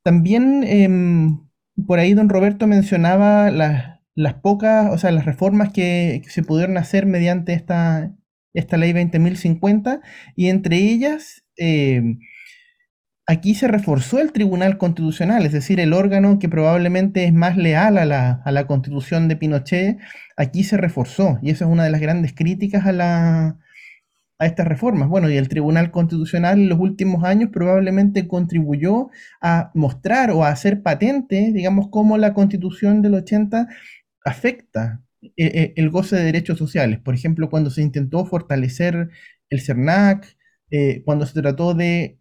[0.03, 1.41] También em,
[1.87, 6.77] por ahí don Roberto mencionaba las las pocas, o sea, las reformas que, se pudieron
[6.77, 8.13] hacer mediante esta,
[8.55, 10.01] esta ley 20.050
[10.37, 12.03] y entre ellas eh,
[13.27, 17.99] aquí se reforzó el Tribunal Constitucional, es decir, el órgano que probablemente es más leal
[17.99, 19.99] a la, a la constitución de Pinochet,
[20.37, 23.59] aquí se reforzó y esa es una de las grandes críticas a, la,
[24.41, 25.09] a estas reformas.
[25.09, 30.49] Bueno, y el Tribunal Constitucional en los últimos años probablemente contribuyó a mostrar o a
[30.49, 33.69] hacer patente, digamos, cómo la constitución del 80
[34.25, 36.99] afecta eh, eh, el goce de derechos sociales.
[36.99, 39.11] Por ejemplo, cuando se intentó fortalecer
[39.51, 40.37] el CERNAC,
[40.71, 42.19] eh, cuando se trató de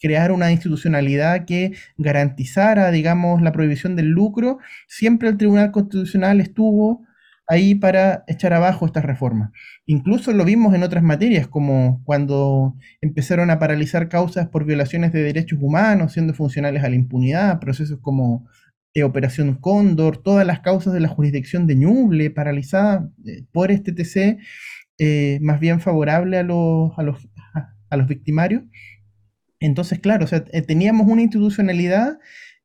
[0.00, 7.04] crear una institucionalidad que garantizara, digamos, la prohibición del lucro, siempre el Tribunal Constitucional estuvo
[7.48, 9.50] ahí para echar abajo estas reformas.
[9.86, 15.22] Incluso lo vimos en otras materias, como cuando empezaron a paralizar causas por violaciones de
[15.22, 18.46] derechos humanos, siendo funcionales a la impunidad, procesos como
[18.96, 23.92] eh, Operación Cóndor, todas las causas de la jurisdicción de Ñuble paralizada eh, por este
[23.92, 24.38] TC,
[24.98, 27.28] eh, más bien favorable a los, a los,
[27.90, 28.62] a los victimarios.
[29.60, 32.18] Entonces, claro, o sea, teníamos una institucionalidad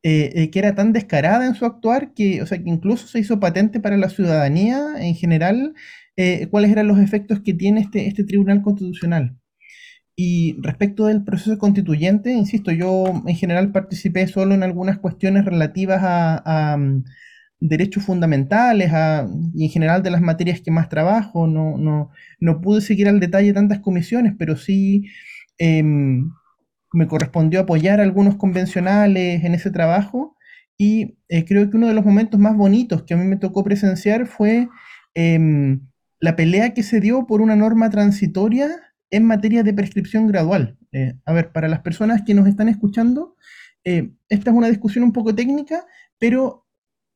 [0.03, 3.79] que era tan descarada en su actuar que, o sea, que incluso se hizo patente
[3.79, 5.73] para la ciudadanía en general
[6.49, 9.37] cuáles eran los efectos que tiene este, este Tribunal Constitucional.
[10.23, 15.99] Y respecto del proceso constituyente, insisto, yo en general participé solo en algunas cuestiones relativas
[16.03, 17.03] a, mm,
[17.60, 18.91] derechos fundamentales
[19.55, 21.47] y en general de las materias que más trabajo.
[21.47, 25.05] No, no, no pude seguir al detalle tantas comisiones, pero sí
[25.57, 26.29] em,
[26.93, 30.38] me correspondió apoyar a algunos convencionales en ese trabajo
[30.77, 33.63] y eh, creo que uno de los momentos más bonitos que a mí me tocó
[33.63, 34.69] presenciar fue
[35.15, 35.81] em,
[36.19, 40.78] la pelea que se dio por una norma transitoria en materia de prescripción gradual.
[40.91, 43.36] Eh, a ver, para las personas que nos están escuchando,
[43.84, 45.86] eh, esta es una discusión un poco técnica,
[46.17, 46.65] pero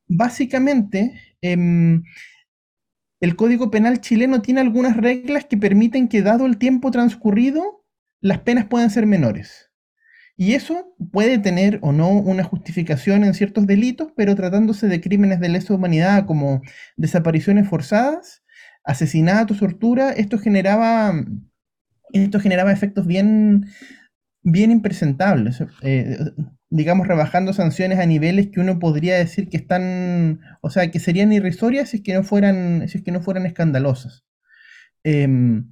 [0.07, 2.03] básicamente em,
[3.19, 7.85] el Código Penal chileno tiene algunas reglas que permiten que dado el tiempo transcurrido,
[8.21, 9.71] las penas puedan ser menores.
[10.37, 15.39] Y eso puede tener o no una justificación en ciertos delitos, pero tratándose de crímenes
[15.39, 16.61] de lesa humanidad como
[16.97, 18.43] desapariciones forzadas,
[18.83, 21.13] asesinatos, tortura, esto generaba,
[22.23, 23.67] esto generaba efectos bien,
[24.41, 26.17] bien impresentables, eh,
[26.69, 31.33] digamos, rebajando sanciones a niveles que uno podría decir que están, o sea, que serían
[31.33, 34.25] irrisorias si es que no fueran, si es que no fueran escandalosas.
[35.03, 35.71] Em,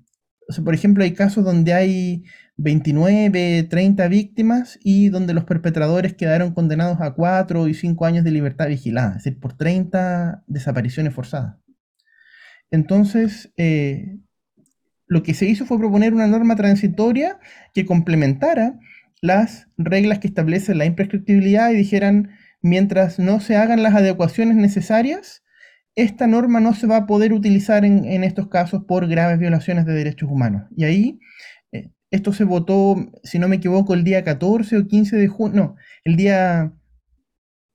[0.63, 2.23] por ejemplo, hay casos donde hay
[2.57, 8.31] 29, 30 víctimas y donde los perpetradores quedaron condenados a 4 y 5 años de
[8.31, 11.55] libertad vigilada, es decir, por 30 desapariciones forzadas.
[12.71, 14.19] Entonces, eh,
[15.13, 17.39] lo que se hizo fue proponer una norma transitoria
[17.73, 18.79] que complementara
[19.21, 25.43] las reglas que establecen la imprescriptibilidad y dijeran, mientras no se hagan las adecuaciones necesarias,
[25.95, 29.93] esta norma no se va a poder utilizar en, estos casos por graves violaciones de
[29.93, 30.63] derechos humanos.
[30.75, 31.19] Y ahí
[32.13, 35.75] esto se votó, si no me equivoco, el día 14 o 15 de junio, no,
[36.03, 36.73] el día,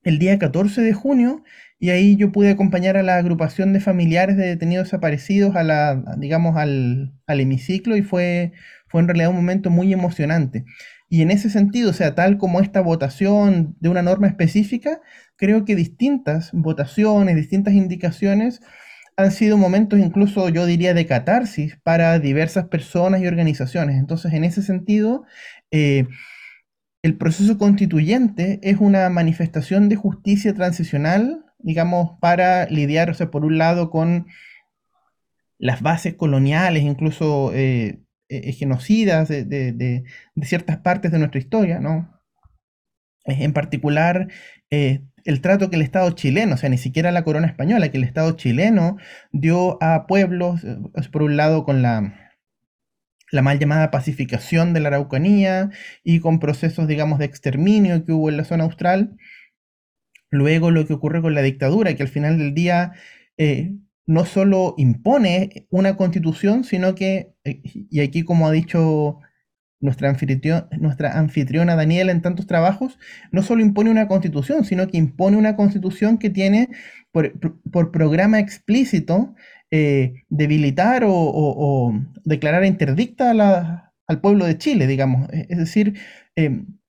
[0.03, 1.43] el día 14 de junio,
[1.79, 6.03] y ahí yo pude acompañar a la agrupación de familiares de detenidos desaparecidos a la,
[6.17, 8.51] digamos, al, hemiciclo y fue,
[8.87, 10.65] fue en realidad un momento muy emocionante.
[11.07, 15.01] Y en ese sentido, o sea, tal como esta votación de una norma específica,
[15.37, 18.61] creo que distintas votaciones, distintas indicaciones
[19.15, 23.97] han sido momentos incluso, yo diría, de catarsis para diversas personas y organizaciones.
[23.97, 25.23] Entonces, en ese sentido,
[25.71, 26.07] eh,
[27.03, 33.45] el proceso constituyente es una manifestación de justicia transicional, digamos, para lidiar, o sea, por
[33.45, 34.27] un lado, con
[35.57, 40.03] las bases coloniales, incluso eh, eh, genocidas de, de,
[40.43, 42.19] ciertas partes de nuestra historia, ¿no?
[43.25, 44.29] En particular,
[45.25, 48.03] el trato que el Estado chileno, o sea, ni siquiera la corona española, que el
[48.03, 48.97] Estado chileno
[49.31, 50.77] dio a pueblos, eh,
[51.11, 52.31] por un lado con la,
[53.31, 55.69] la mal llamada pacificación de la Araucanía
[56.03, 59.17] y con procesos, digamos, de exterminio que hubo en la zona austral.
[60.31, 62.93] Luego lo que ocurre con la dictadura, que al final del día
[63.37, 69.19] eh, no solo impone una constitución, sino que, eh, y aquí como ha dicho
[69.79, 70.15] nuestra,
[70.79, 72.99] nuestra anfitriona Daniela en tantos trabajos,
[73.31, 76.69] no solo impone una constitución, sino que impone una constitución que tiene
[77.11, 79.35] por, programa explícito
[79.71, 81.93] eh, debilitar o,
[82.25, 83.31] declarar interdicta
[84.07, 85.29] al pueblo de Chile, digamos.
[85.31, 85.99] Es decir,
[86.35, 86.79] em,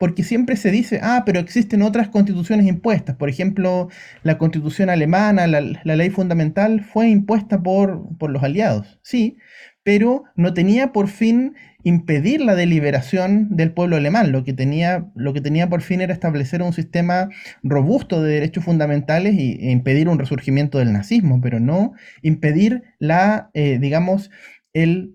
[0.00, 3.16] porque siempre se dice, ah, pero existen otras constituciones impuestas.
[3.16, 3.90] Por ejemplo,
[4.22, 8.98] la constitución alemana, la, ley fundamental, fue impuesta por, por los aliados.
[9.02, 9.36] Sí,
[9.82, 14.32] pero no tenía por fin impedir la deliberación del pueblo alemán.
[14.32, 17.28] Lo que tenía, lo que tenía por fin era establecer un sistema
[17.62, 21.92] robusto de derechos fundamentales y, e impedir un resurgimiento del nazismo, pero no
[22.22, 24.30] impedir la, eh, digamos,
[24.72, 25.14] el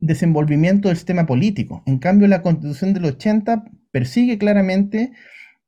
[0.00, 1.82] desenvolvimiento del sistema político.
[1.84, 3.64] En cambio, la constitución del 80
[3.94, 5.12] persigue claramente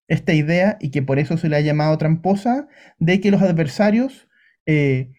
[0.09, 2.67] esta idea y que por eso se le ha llamado tramposa,
[2.99, 4.29] de que los adversarios
[4.67, 5.13] eh,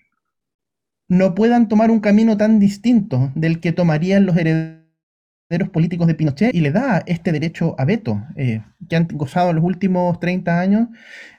[1.08, 6.54] no puedan tomar un camino tan distinto del que tomarían los herederos políticos de Pinochet
[6.54, 10.60] y le da este derecho a veto eh, que han gozado en los últimos 30
[10.60, 10.90] años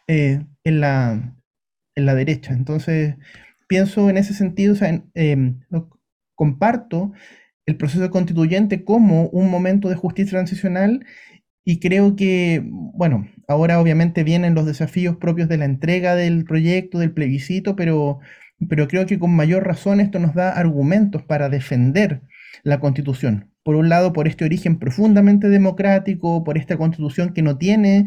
[0.07, 1.35] eh, en, la,
[1.95, 2.55] en la derecha.
[2.55, 3.17] Entonces,
[3.67, 5.61] pienso en ese sentido, o sea, em,
[6.35, 7.13] comparto
[7.69, 11.05] el proceso constituyente como un momento de justicia transicional
[11.69, 16.99] y creo que, bueno, ahora obviamente vienen los desafíos propios de la entrega del proyecto,
[16.99, 18.21] del plebiscito, pero,
[18.71, 22.23] pero creo que con mayor razón esto nos da argumentos para defender
[22.63, 23.53] la constitución.
[23.65, 28.07] Por un lado, por este origen profundamente democrático, por esta constitución que no tiene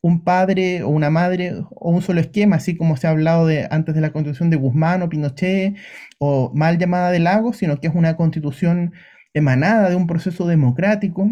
[0.00, 3.68] un padre o una madre o un solo esquema, así como se ha hablado de,
[3.70, 5.76] antes de la constitución de Guzmán o Pinochet
[6.18, 8.94] o mal llamada de Lagos, sino que es una constitución
[9.34, 11.30] emanada de un proceso democrático,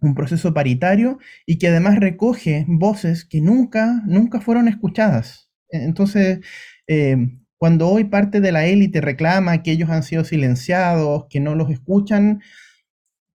[0.00, 5.50] un proceso paritario y que además recoge voces que nunca, nunca fueron escuchadas.
[5.68, 6.40] Entonces,
[6.86, 7.16] eh,
[7.58, 11.70] cuando hoy parte de la élite reclama que ellos han sido silenciados, que no los
[11.70, 12.40] escuchan,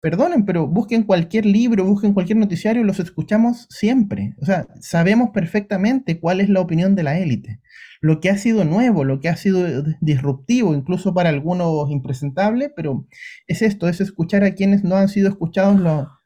[0.00, 4.34] perdonen, pero busquen cualquier libro, busquen cualquier noticiario, los escuchamos siempre.
[4.40, 7.60] O sea, sabemos perfectamente cuál es la opinión de la élite.
[8.00, 13.06] Lo que ha sido nuevo, lo que ha sido disruptivo, incluso para algunos impresentable, pero
[13.46, 15.80] es esto, es escuchar a quienes no han sido escuchados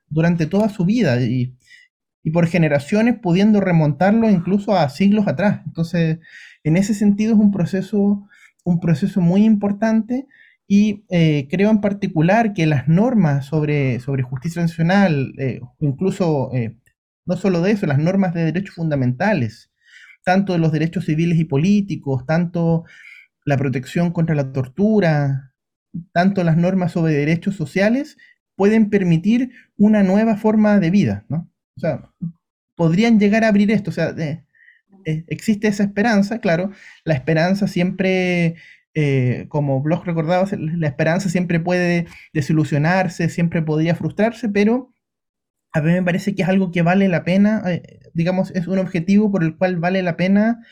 [0.08, 1.56] durante toda su vida y,
[2.24, 5.60] y por generaciones pudiendo remontarlo incluso a siglos atrás.
[5.66, 6.18] Entonces,
[6.64, 8.26] en ese sentido es un proceso,
[8.64, 10.26] un proceso muy importante
[10.66, 16.78] y eh, creo en particular que las normas sobre, sobre justicia nacional, eh, incluso eh,
[17.26, 19.70] no solo de eso, las normas de derechos fundamentales,
[20.24, 22.84] tanto de los derechos civiles y políticos, tanto
[23.44, 25.52] la protección contra la tortura,
[26.12, 28.16] tanto las normas sobre derechos sociales,
[28.56, 31.50] pueden permitir una nueva forma de vida, ¿no?
[31.76, 32.10] O sea,
[32.76, 34.44] podrían llegar a abrir esto, o sea, eh,
[35.28, 36.70] existe esa esperanza, claro,
[37.04, 38.56] la esperanza siempre,
[38.94, 44.92] eh, como Bloch recordaba, la esperanza siempre puede desilusionarse, siempre podría frustrarse, pero
[45.72, 48.78] a mí me parece que es algo que vale la pena, eh, digamos, es un
[48.78, 50.64] objetivo por el cual vale la pena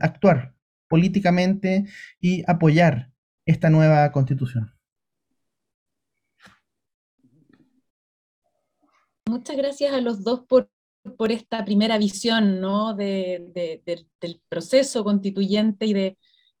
[0.00, 0.54] actuar
[0.88, 1.84] políticamente
[2.20, 3.12] y apoyar
[3.46, 4.77] esta nueva constitución.
[9.28, 10.70] Muchas gracias a los dos por
[11.16, 12.94] por esta primera visión ¿no?
[12.94, 13.80] de,
[14.20, 15.92] del proceso constituyente y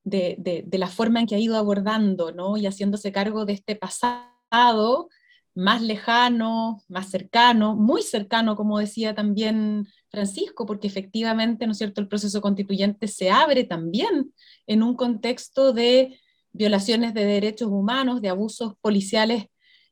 [0.04, 2.56] de, la forma en que ha ido abordando ¿no?
[2.56, 5.08] y haciéndose cargo de este pasado
[5.54, 12.00] más lejano, más cercano, muy cercano, como decía también Francisco, porque efectivamente, ¿no es cierto?,
[12.00, 14.32] el proceso constituyente se abre también
[14.68, 16.20] en un contexto de
[16.52, 19.46] violaciones de derechos humanos, de abusos policiales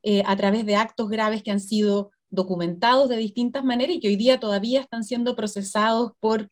[0.04, 4.08] eh, a través de actos graves que han sido documentados de distintas maneras y que
[4.08, 6.50] hoy día todavía están siendo procesados por,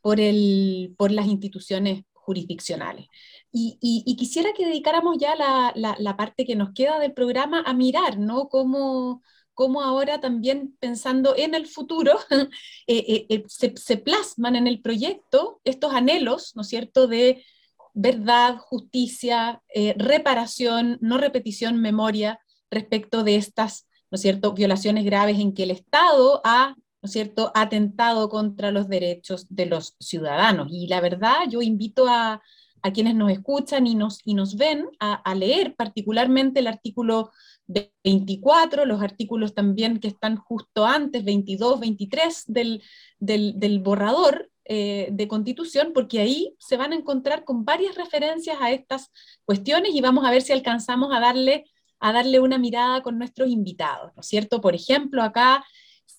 [0.00, 3.06] por, el, por las instituciones jurisdiccionales.
[3.52, 8.18] Y, quisiera que dedicáramos ya la, la, parte que nos queda del programa a mirar,
[8.18, 8.48] ¿no?
[8.48, 9.22] Cómo,
[9.54, 12.18] cómo ahora también pensando en el futuro,
[12.86, 17.44] eh, eh, eh, se, plasman en el proyecto estos anhelos, ¿no cierto?, de
[17.92, 19.62] verdad, justicia,
[19.96, 22.38] reparación, no repetición, memoria
[22.70, 27.12] respecto de estas ¿no es cierto?, violaciones graves en que el Estado ha, ¿no es
[27.12, 30.68] cierto?, atentado contra los derechos de los ciudadanos.
[30.70, 32.42] Y la verdad, yo invito a,
[32.82, 37.30] a quienes nos escuchan y nos, y nos ven a, leer particularmente el artículo
[37.66, 42.82] 24, los artículos también que están justo antes, 22, 23 del,
[43.18, 48.56] del, del borrador eh, de constitución, porque ahí se van a encontrar con varias referencias
[48.60, 49.10] a estas
[49.44, 51.64] cuestiones y vamos a ver si alcanzamos a darle
[52.00, 54.60] a darle una mirada con nuestros invitados, ¿no es cierto?
[54.60, 55.64] Por ejemplo, acá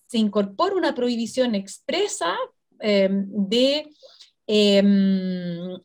[0.08, 2.36] se incorpora una prohibición expresa
[2.80, 3.90] em, de,
[4.46, 5.78] em,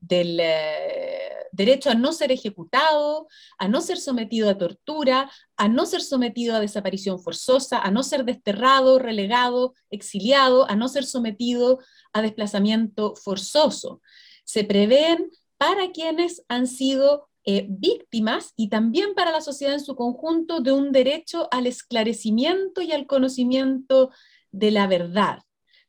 [0.00, 3.26] del eh, derecho a no ser ejecutado,
[3.58, 8.02] a no ser sometido a tortura, a no ser sometido a desaparición forzosa, a no
[8.02, 11.78] ser desterrado, relegado, exiliado, a no ser sometido
[12.12, 14.02] a desplazamiento forzoso.
[14.44, 19.94] Se prevén para quienes han sido eh, víctimas y también para la sociedad en su
[19.94, 24.10] conjunto de un derecho al esclarecimiento y al conocimiento
[24.50, 25.38] de la verdad.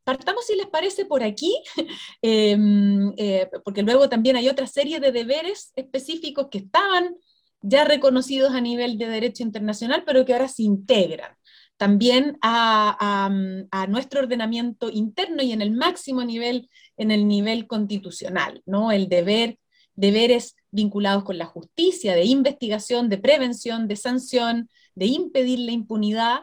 [0.03, 1.53] Partamos, si les parece, por aquí,
[2.21, 7.15] em, eh, porque luego también hay otra serie de deberes específicos que estaban
[7.61, 11.36] ya reconocidos a nivel de derecho internacional, pero que ahora se integran
[11.77, 13.29] también a,
[13.71, 18.91] a, nuestro ordenamiento interno y en el máximo nivel, en el nivel constitucional, ¿no?
[18.91, 19.59] El deber,
[19.95, 26.39] deberes vinculados con la justicia, de investigación, de prevención, de sanción, de impedir la impunidad,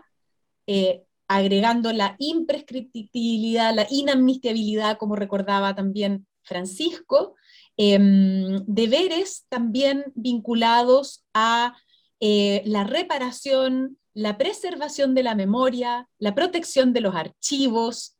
[0.66, 7.34] eh, agregando la imprescriptibilidad, la inamnistiabilidad, como recordaba también Francisco,
[7.76, 11.76] em, deberes también vinculados a
[12.20, 18.16] eh, la reparación, la preservación de la memoria, la protección de los archivos,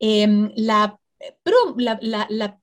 [0.00, 0.98] em, la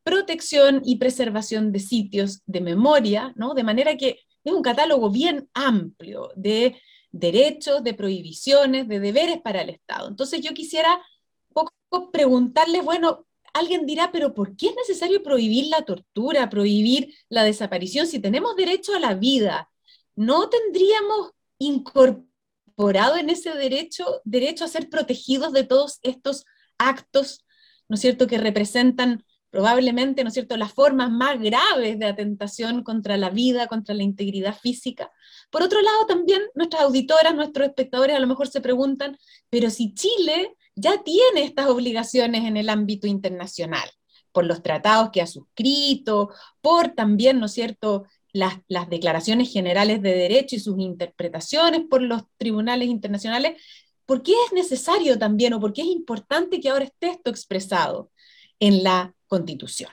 [0.03, 3.53] protección y preservación de sitios de memoria, ¿no?
[3.53, 6.79] de manera que es un catálogo bien amplio de
[7.11, 10.07] derechos, de prohibiciones, de deberes para el Estado.
[10.07, 11.01] Entonces yo quisiera
[11.53, 17.43] poco preguntarles, bueno, alguien dirá, pero ¿por qué es necesario prohibir la tortura, prohibir la
[17.43, 19.71] desaparición si tenemos derecho a la vida?
[20.15, 22.34] ¿No tendríamos incorporado
[22.77, 26.45] en ese derecho derecho a ser protegidos de todos estos
[26.77, 27.45] actos,
[27.87, 32.83] ¿no es cierto?, que representan probablemente, ¿no es cierto?, las formas más graves de atentación
[32.83, 35.09] contra la vida, contra la integridad física.
[35.49, 39.17] Por otro lado, también nuestras auditoras, nuestros espectadores a lo mejor se preguntan,
[39.49, 43.89] pero si Chile ya tiene estas obligaciones en el ámbito internacional,
[44.33, 48.03] por los tratados que ha suscrito, por también, ¿no es cierto?,
[48.35, 53.61] las, declaraciones generales de derecho y sus interpretaciones por los tribunales internacionales,
[54.05, 58.11] ¿por qué es necesario también o por qué es importante que ahora esté esto expresado
[58.59, 59.89] en la Constitución?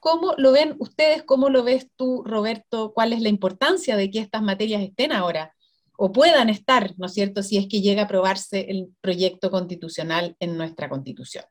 [0.00, 1.24] ¿Cómo lo ven ustedes?
[1.24, 2.92] ¿Cómo lo ves tú, Roberto?
[2.94, 5.54] ¿Cuál es la importancia de que estas materias estén ahora
[5.98, 10.36] o puedan estar, ¿no es cierto?, si es que llega a aprobarse el proyecto constitucional
[10.38, 11.44] en nuestra Constitución.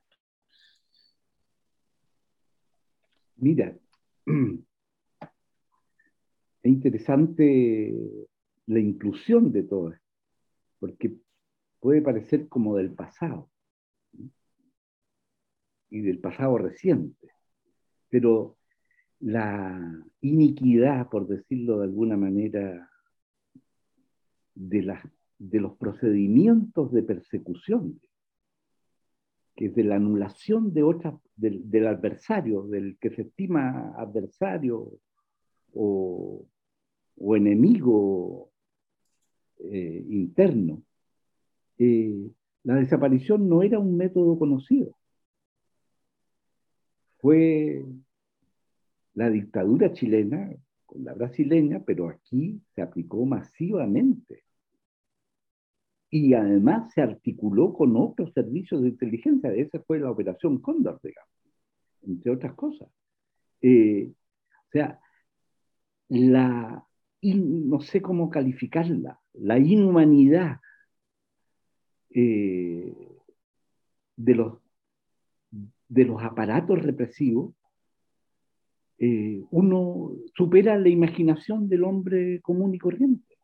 [3.36, 3.78] Mira,
[6.68, 7.96] es interesante
[8.66, 10.06] la inclusión de todo esto,
[10.80, 11.16] porque
[11.80, 13.50] puede parecer como del pasado
[15.90, 17.32] y del pasado reciente,
[18.10, 18.58] pero
[19.20, 22.90] la iniquidad, por decirlo de alguna manera,
[24.54, 24.94] de,
[25.40, 28.02] de los procedimientos de persecución,
[29.56, 35.00] que es de la anulación de otra, del, adversario, del que se estima adversario
[35.74, 36.46] o,
[37.36, 38.52] enemigo
[39.60, 40.84] eh, interno,
[41.78, 42.32] eh,
[42.64, 44.96] la desaparición no era un método conocido.
[47.20, 47.84] Fue
[49.14, 50.52] la dictadura chilena
[50.86, 54.44] con la brasileña, pero aquí se aplicó masivamente.
[56.10, 59.52] Y además se articuló con otros servicios de inteligencia.
[59.54, 61.32] Esa fue la operación Cóndor, digamos,
[62.04, 62.90] entre otras cosas.
[63.62, 65.00] Eh, o sea,
[66.10, 66.87] la,
[67.36, 70.60] no sé cómo calificarla, la inhumanidad
[72.10, 72.94] eh,
[74.16, 74.58] de, los,
[75.88, 77.54] de los aparatos represivos,
[79.00, 83.38] eh, uno supera la imaginación del hombre común y corriente.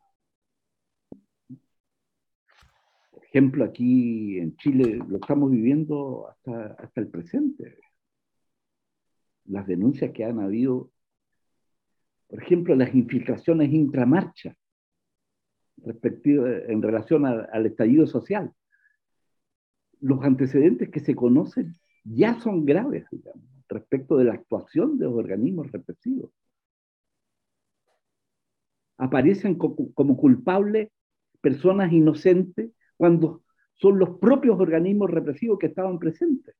[3.11, 7.77] Por ejemplo, aquí en Chile lo estamos viviendo hasta, hasta el presente.
[9.45, 10.89] Las denuncias que han habido,
[12.33, 14.57] por ejemplo, las infiltraciones intramarcha
[15.85, 18.51] respectivo, en relación al estallido social.
[19.99, 23.05] Los antecedentes que se conocen ya son graves,
[23.69, 26.31] respecto de la actuación de los organismos represivos.
[28.97, 30.89] Aparecen como culpables
[31.39, 33.43] personas inocentes cuando
[33.75, 36.55] son los propios organismos represivos que estaban presentes.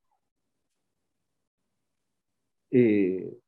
[2.69, 3.39] Eh,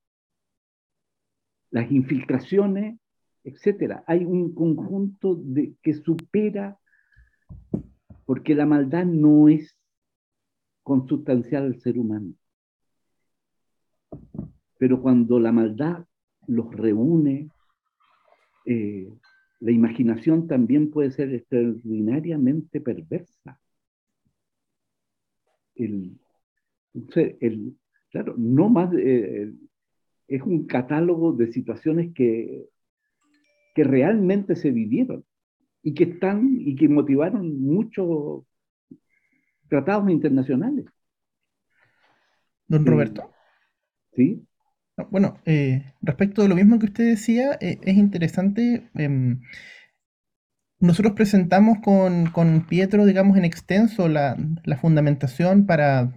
[1.75, 2.97] las infiltraciones
[3.45, 4.03] etcétera.
[4.07, 6.77] Hay un conjunto de, que supera,
[8.25, 9.77] porque la maldad no es
[10.81, 12.33] consustancial al ser humano.
[14.79, 16.05] Pero cuando la maldad
[16.47, 17.49] los reúne,
[18.65, 19.13] eh,
[19.59, 23.59] la imaginación también puede ser extraordinariamente perversa.
[25.75, 26.17] El,
[28.09, 29.53] claro, no más, eh,
[30.27, 32.69] es un catálogo de situaciones que
[33.75, 35.23] que realmente se vivieron
[35.83, 38.43] y que están y que motivaron muchos
[39.69, 40.85] tratados internacionales.
[42.67, 43.31] Don Roberto.
[44.15, 44.41] sí.
[45.11, 48.89] Bueno, eh, respecto de lo mismo que usted decía, eh, es interesante.
[48.95, 49.41] Em,
[50.79, 56.13] nosotros presentamos con, con, Pietro, digamos, en extenso la, la fundamentación para,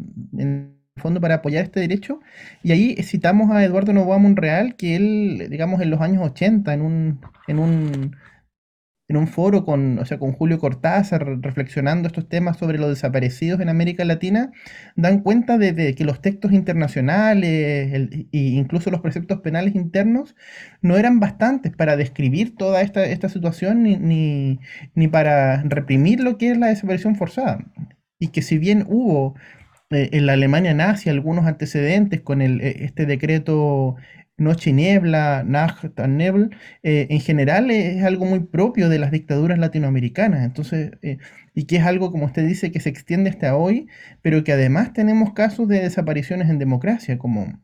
[0.98, 2.20] fondo para apoyar este derecho.
[2.62, 6.82] Y ahí citamos a Eduardo Novoa Monreal, que él, digamos, en los años 80, en
[6.82, 8.16] un, en un,
[9.08, 13.60] en un foro con, o sea, con Julio Cortázar, reflexionando estos temas sobre los desaparecidos
[13.60, 14.52] en América Latina,
[14.96, 20.36] dan cuenta de, que los textos internacionales e incluso los preceptos penales internos
[20.82, 24.60] no eran bastantes para describir toda esta, esta situación ni, ni,
[24.94, 27.64] ni para reprimir lo que es la desaparición forzada.
[28.20, 29.36] Y que si bien hubo
[29.90, 33.96] en la Alemania nazi algunos antecedentes con el, eh, este decreto
[34.38, 36.50] Noche y Niebla, Nacht und Nebel,
[36.82, 40.44] eh, en general es algo muy propio de las dictaduras latinoamericanas.
[40.44, 41.18] Entonces, eh,
[41.54, 43.88] y que es algo, como usted dice, que se extiende hasta hoy,
[44.22, 47.60] pero que además tenemos casos de desapariciones en democracia, como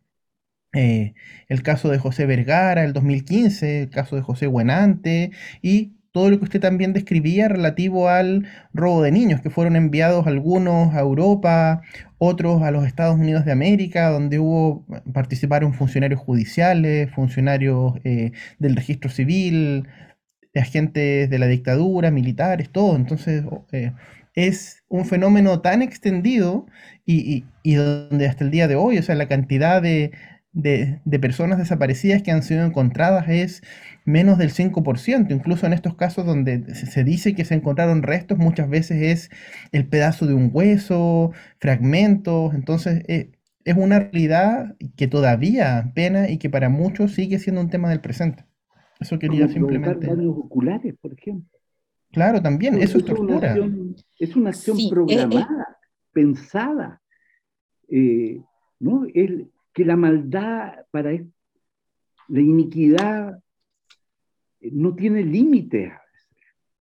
[0.72, 1.14] eh,
[1.48, 5.30] el caso de José Vergara, el 2015, el caso de José Buenante,
[5.62, 10.28] y todo lo que usted también describía relativo al robo de niños, que fueron enviados
[10.28, 11.82] algunos a Europa,
[12.18, 18.76] otros a los Estados Unidos de América, donde hubo, participaron funcionarios judiciales, funcionarios eh, del
[18.76, 19.88] registro civil,
[20.54, 22.94] agentes de la dictadura, militares, todo.
[22.94, 23.42] Entonces,
[23.72, 23.90] eh,
[24.36, 26.66] es un fenómeno tan extendido
[27.04, 30.12] y, donde hasta el día de hoy, o sea, la cantidad de,
[30.52, 33.62] de personas desaparecidas que han sido encontradas es
[34.04, 35.30] menos del 5%.
[35.30, 39.30] Incluso en estos casos donde se dice que se encontraron restos, muchas veces es
[39.72, 42.54] el pedazo de un hueso, fragmentos.
[42.54, 43.32] Entonces eh,
[43.64, 48.00] es una realidad que todavía pena y que para muchos sigue siendo un tema del
[48.00, 48.44] presente.
[49.00, 50.06] Eso quería simplemente.
[50.06, 51.50] daños oculares, por ejemplo.
[52.12, 53.56] Claro, también, eso, es tortura.
[54.20, 54.88] es una acción eh, eh.
[54.88, 55.78] programada,
[56.12, 57.02] pensada.
[58.78, 59.04] ¿no?
[59.12, 63.42] El, que la maldad para la iniquidad
[64.72, 65.92] no tiene límites.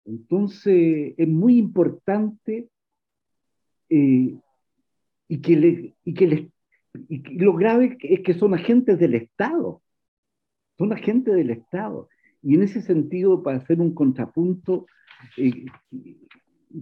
[0.05, 2.69] Entonces es muy importante
[3.91, 4.39] eh,
[5.29, 6.51] y, que le, y, que
[7.09, 9.83] y lo grave es que son agentes del Estado,
[10.79, 12.09] son agentes del Estado.
[12.43, 14.87] Y en ese sentido, para hacer un contrapunto,
[15.37, 15.67] eh,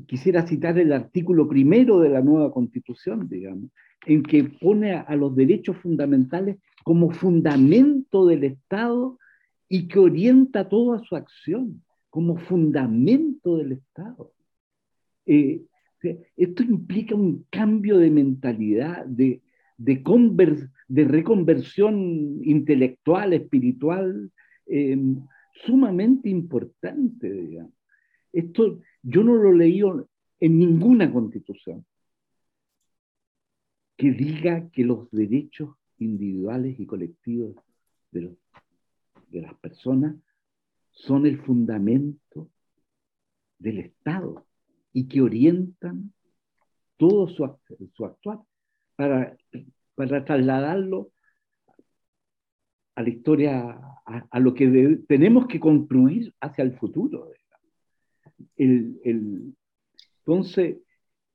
[0.06, 3.70] quisiera citar el artículo primero de la nueva constitución, digamos,
[4.06, 9.18] en que pone a los derechos fundamentales como fundamento del Estado
[9.68, 14.32] y que orienta toda su acción como fundamento del Estado.
[15.26, 15.62] Eh,
[16.36, 19.42] esto implica un cambio de mentalidad, de,
[19.76, 24.30] de, reconversión intelectual, espiritual,
[24.66, 25.20] em,
[25.64, 27.58] sumamente importante.
[28.32, 29.80] Esto yo no lo leí
[30.40, 31.84] en ninguna constitución
[33.96, 37.56] que diga que los derechos individuales y colectivos
[38.10, 38.32] de los
[39.36, 40.16] de las personas
[40.90, 42.50] son el fundamento
[43.58, 44.46] del Estado
[44.92, 46.12] y que orientan
[46.96, 47.48] todo su,
[47.92, 48.40] su actuar
[48.96, 49.36] para,
[49.94, 51.10] para trasladarlo
[52.94, 57.30] a la historia, a, lo que tenemos que construir hacia el futuro.
[60.24, 60.78] Entonces,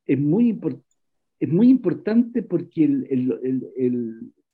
[0.08, 0.60] es muy,
[1.39, 2.88] es muy importante porque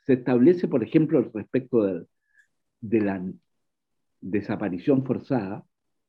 [0.05, 2.07] se establece, por ejemplo, respecto del,
[2.81, 3.23] de la
[4.21, 5.65] desaparición forzada,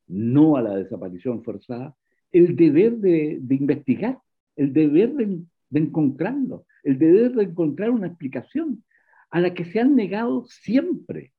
[0.06, 1.96] no a la desaparición forzada,
[2.32, 4.20] el deber de, investigar,
[4.56, 5.42] el deber de,
[5.78, 8.84] encontrarlo, el deber de encontrar una explicación
[9.30, 11.32] a la que se han negado siempre.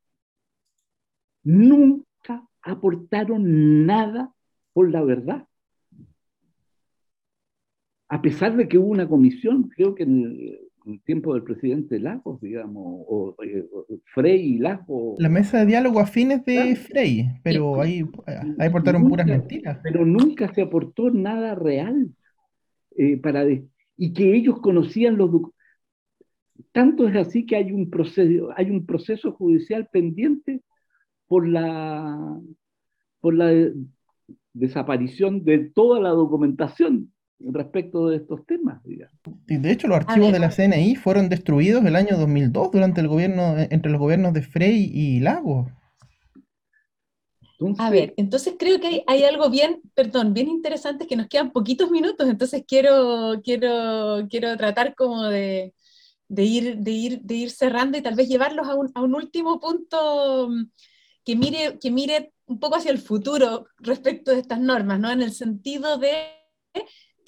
[1.43, 4.33] Nunca aportaron nada
[4.73, 5.47] por la verdad.
[8.07, 13.03] A pesar de que hubo una comisión, creo que en tiempo del presidente Lagos, digamos,
[13.07, 13.67] o, eh,
[14.13, 15.19] Frey y Lagos.
[15.19, 18.03] La mesa de diálogo a fines de Frey, pero ahí,
[18.57, 19.79] ahí aportaron puras mentiras.
[19.83, 22.09] Pero nunca se aportó nada real
[22.97, 23.45] eh, para
[24.01, 25.29] y que ellos conocían los
[26.71, 30.61] tanto es así que hay un proceso, hay un proceso judicial pendiente
[31.27, 32.39] por la
[33.19, 33.51] por la
[34.53, 38.83] desaparición de toda la documentación respecto de estos temas.
[38.83, 39.13] Digamos.
[39.47, 43.55] de hecho, los archivos de la CNI fueron destruidos el año 2002 durante el gobierno,
[43.57, 45.71] entre los gobiernos de Frey y Lago.
[47.77, 51.91] a ver, entonces creo que hay, algo bien, perdón, bien interesante que nos quedan poquitos
[51.91, 55.73] minutos, entonces quiero, quiero, quiero tratar como de,
[56.27, 59.15] de, ir, de, ir, de ir cerrando y tal vez llevarlos a un, a un
[59.15, 60.71] último punto mm,
[61.25, 65.11] que mire, que mire un poco hacia el futuro respecto de estas normas, ¿no?
[65.11, 66.39] En el sentido de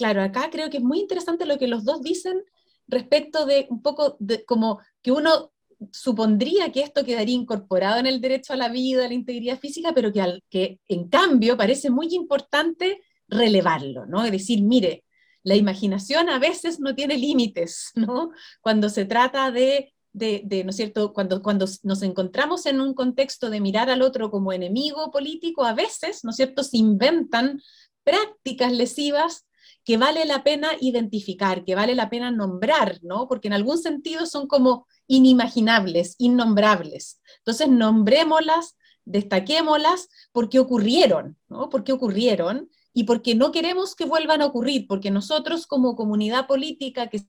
[0.02, 2.44] claro, acá creo que es muy interesante lo que los dos dicen
[2.88, 5.52] respecto de un poco de como que uno
[5.92, 9.94] supondría que esto quedaría incorporado en el derecho a la vida, a la integridad física,
[9.94, 14.26] pero que, en cambio parece muy importante relevarlo, ¿no?
[14.26, 15.04] Es decir, mire,
[15.44, 18.32] la imaginación a veces no tiene límites, ¿no?
[18.60, 21.14] Cuando se trata de, de, de, ¿no es cierto?
[21.14, 25.76] Cuando, cuando nos encontramos en un contexto de mirar al otro como enemigo político, a
[25.76, 27.62] veces, ¿no es cierto?, se inventan
[28.04, 29.46] prácticas lesivas
[29.84, 33.28] que vale la pena identificar, que vale la pena nombrar, ¿no?
[33.28, 37.20] Porque en algún sentido son como inimaginables, innombrables.
[37.40, 41.70] Entonces, nombrémoslas, destaquémoslas porque ocurrieron, ¿no?
[41.70, 47.10] Porque ocurrieron y porque no queremos que vuelvan a ocurrir, porque nosotros como comunidad política
[47.10, 47.22] que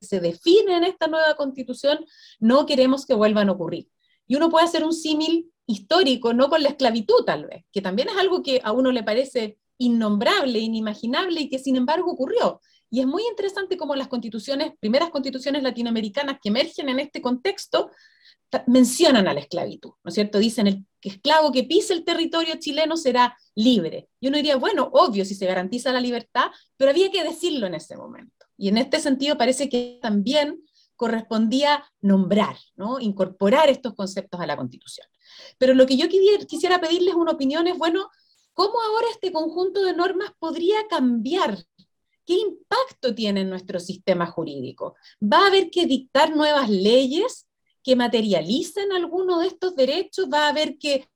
[0.00, 2.04] se define en esta nueva constitución,
[2.38, 3.88] no queremos que vuelvan a ocurrir.
[4.26, 8.08] Y uno puede hacer un símil histórico, no con la esclavitud tal vez, que también
[8.08, 12.60] es algo que a uno le parece innombrable, inimaginable y que sin embargo ocurrió.
[12.90, 17.90] Y es muy interesante cómo las constituciones, primeras constituciones latinoamericanas que emergen en este contexto,
[18.66, 20.38] mencionan a la esclavitud, ¿no es cierto?
[20.38, 24.08] Dicen el esclavo que pise el territorio chileno será libre.
[24.20, 27.74] Y uno diría, bueno, obvio si se garantiza la libertad, pero había que decirlo en
[27.74, 28.46] ese momento.
[28.56, 30.62] Y en este sentido parece que también
[30.96, 33.00] correspondía nombrar, ¿no?
[33.00, 35.06] incorporar estos conceptos a la Constitución.
[35.58, 36.06] Pero lo que yo
[36.46, 38.08] quisiera pedirles una opinión es, bueno,
[38.54, 41.58] ¿cómo ahora este conjunto de normas podría cambiar?
[42.24, 44.94] ¿Qué impacto tiene en nuestro sistema jurídico?
[45.20, 47.46] ¿Va a haber que dictar nuevas leyes
[47.82, 50.28] que materialicen alguno de estos derechos?
[50.32, 51.06] ¿Va a haber que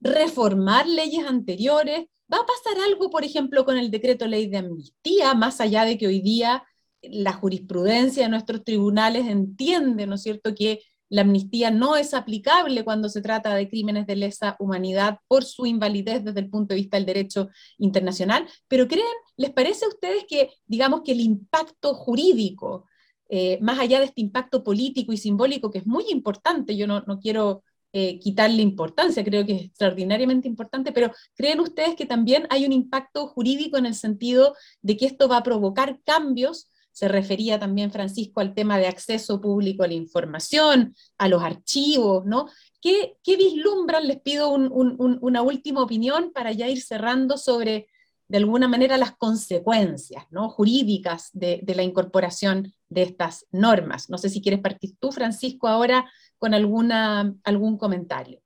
[0.00, 2.06] reformar leyes anteriores?
[2.32, 5.98] ¿Va a pasar algo, por ejemplo, con el decreto ley de amnistía, más allá de
[5.98, 6.64] que hoy día
[7.02, 10.80] la jurisprudencia de nuestros tribunales entiende, ¿no es cierto?, que
[11.12, 15.66] la amnistía no es aplicable cuando se trata de crímenes de lesa humanidad por su
[15.66, 19.04] invalidez desde el punto de vista del derecho internacional, pero creen,
[19.36, 22.86] ¿les parece a ustedes que, digamos, que el impacto jurídico,
[23.28, 27.04] eh, más allá de este impacto político y simbólico, que es muy importante, yo no,
[27.20, 32.64] quiero eh, quitarle importancia, creo que es extraordinariamente importante, pero ¿creen ustedes que también hay
[32.64, 37.58] un impacto jurídico en el sentido de que esto va a provocar cambios se refería
[37.58, 42.48] también Francisco al tema de acceso público a la información, a los archivos, ¿no?
[42.80, 44.06] ¿Qué, vislumbran?
[44.06, 47.86] Les pido una última opinión para ya ir cerrando sobre,
[48.28, 50.48] de alguna manera, las consecuencias ¿no?
[50.50, 54.10] jurídicas de, la incorporación de estas normas.
[54.10, 58.40] No sé si quieres partir tú, Francisco, ahora con alguna, algún comentario.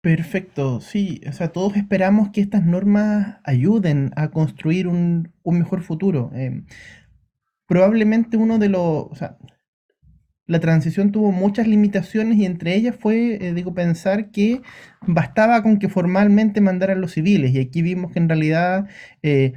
[0.00, 6.30] Perfecto, sí, o sea, todos esperamos que estas normas ayuden a construir un, mejor futuro.
[6.34, 6.66] Em,
[7.68, 9.36] probablemente uno de los, o sea,
[10.48, 14.62] la transición tuvo muchas limitaciones y entre ellas fue, eh, digo, pensar que
[15.06, 17.52] bastaba con que formalmente mandaran los civiles.
[17.52, 18.88] Y aquí vimos que en realidad,
[19.22, 19.52] eh,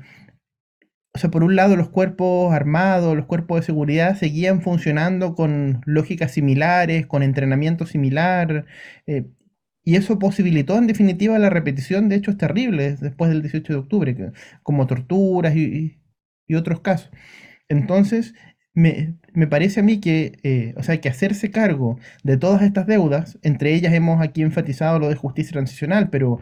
[1.14, 5.82] o sea, por un lado los cuerpos armados, los cuerpos de seguridad seguían funcionando con
[5.86, 8.66] lógicas similares, con entrenamiento similar.
[9.08, 9.26] Eh,
[9.84, 14.32] y eso posibilitó en definitiva la repetición de hechos terribles después del 18 de octubre,
[14.64, 15.98] como torturas y
[16.56, 17.12] otros casos.
[17.72, 18.34] Entonces,
[18.74, 19.18] me,
[19.50, 23.74] parece a mí que, eh, o sea, que hacerse cargo de todas estas deudas, entre
[23.74, 26.40] ellas hemos aquí enfatizado lo de justicia transicional, pero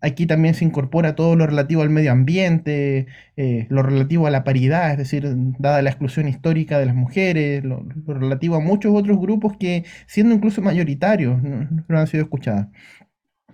[0.00, 3.06] aquí también se incorpora todo lo relativo al medio ambiente,
[3.36, 5.24] eh, lo relativo a la paridad, es decir,
[5.58, 10.34] dada la exclusión histórica de las mujeres, lo, relativo a muchos otros grupos que, siendo
[10.34, 12.68] incluso mayoritarios, no han sido escuchadas.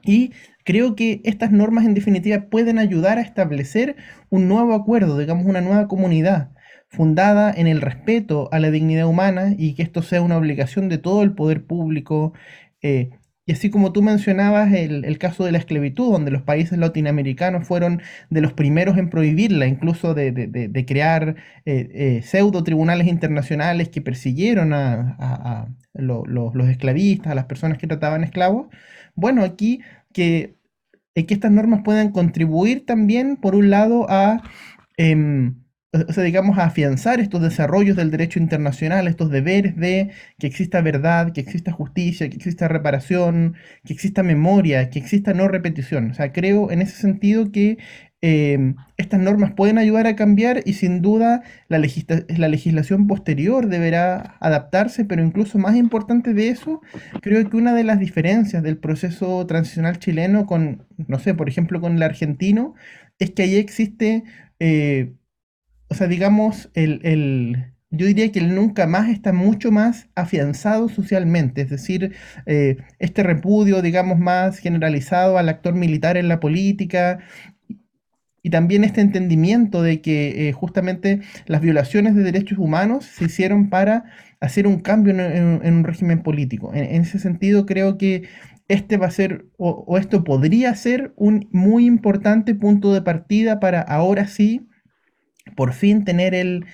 [0.04, 0.32] Y
[0.64, 3.96] creo que estas normas en definitiva pueden ayudar a establecer
[4.30, 6.50] un nuevo acuerdo, digamos, una nueva comunidad
[6.92, 10.98] fundada en el respeto a la dignidad humana y que esto sea una obligación de
[10.98, 12.34] todo el poder público.
[12.82, 13.10] Eh,
[13.46, 18.02] y así como tú mencionabas el, caso de la esclavitud, donde los países latinoamericanos fueron
[18.30, 24.74] de los primeros en prohibirla, incluso de, crear eh, eh, pseudo tribunales internacionales que persiguieron
[24.74, 28.66] a, los esclavistas, a las personas que trataban esclavos.
[29.14, 29.80] Bueno, aquí
[30.12, 30.56] que,
[31.14, 34.42] que estas normas puedan contribuir también, por un lado, a...
[34.98, 35.61] Em,
[35.92, 40.80] o sea, digamos, a afianzar estos desarrollos del derecho internacional, estos deberes de que exista
[40.80, 46.10] verdad, que exista justicia, que exista reparación, que exista memoria, que exista no repetición.
[46.10, 47.76] O sea, creo en ese sentido que
[48.22, 54.36] em, estas normas pueden ayudar a cambiar y sin duda la, la legislación posterior deberá
[54.40, 56.80] adaptarse, pero incluso más importante de eso,
[57.20, 61.80] creo que una de las diferencias del proceso transicional chileno con, no sé, por ejemplo,
[61.82, 62.74] con el argentino,
[63.18, 64.24] es que ahí existe...
[64.58, 65.12] Eh,
[65.92, 71.60] o sea, digamos, el, yo diría que el nunca más está mucho más afianzado socialmente,
[71.60, 72.14] es decir,
[72.46, 77.18] eh, este repudio, digamos, más generalizado al actor militar en la política
[78.42, 83.68] y también este entendimiento de que eh, justamente las violaciones de derechos humanos se hicieron
[83.68, 84.04] para
[84.40, 86.72] hacer un cambio en, un régimen político.
[86.72, 88.30] En, ese sentido, creo que
[88.66, 93.82] este va a ser, o esto podría ser un muy importante punto de partida para
[93.82, 94.66] ahora sí
[95.54, 96.66] por fin tener el,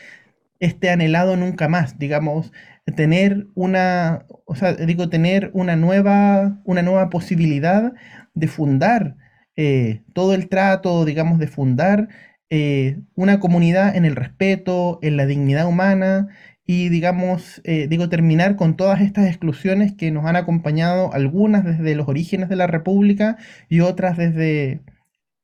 [0.61, 2.53] este anhelado nunca más, digamos,
[2.97, 7.93] tener una, o sea, digo, tener una nueva, una nueva posibilidad
[8.35, 9.17] de fundar
[9.57, 12.09] eh, todo el trato, digamos, de fundar
[12.51, 16.29] eh, una comunidad en el respeto, en la dignidad humana
[16.65, 21.95] y, digamos, eh, digo, terminar con todas estas exclusiones que nos han acompañado, algunas desde
[21.95, 23.37] los orígenes de la República
[23.69, 24.81] y otras desde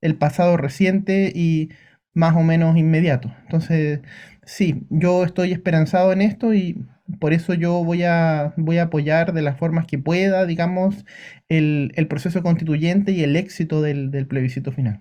[0.00, 1.70] el pasado reciente y
[2.14, 3.32] más o menos inmediato.
[3.44, 4.00] Entonces,
[4.46, 6.84] Sí, yo estoy esperanzado en esto y
[7.20, 11.04] por eso yo voy a, voy a apoyar de las formas que pueda, digamos,
[11.48, 15.00] el, el proceso constituyente y el éxito del, del plebiscito final.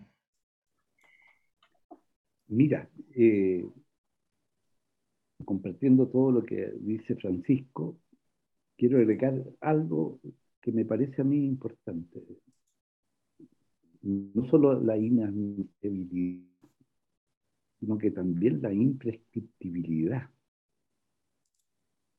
[2.48, 3.66] Mira, eh,
[5.46, 7.98] compartiendo todo lo que dice Francisco,
[8.78, 10.20] quiero agregar algo
[10.62, 12.24] que me parece a mí importante.
[14.04, 16.46] No solo la inadmisibilidad,
[17.84, 20.30] sino que también la imprescriptibilidad.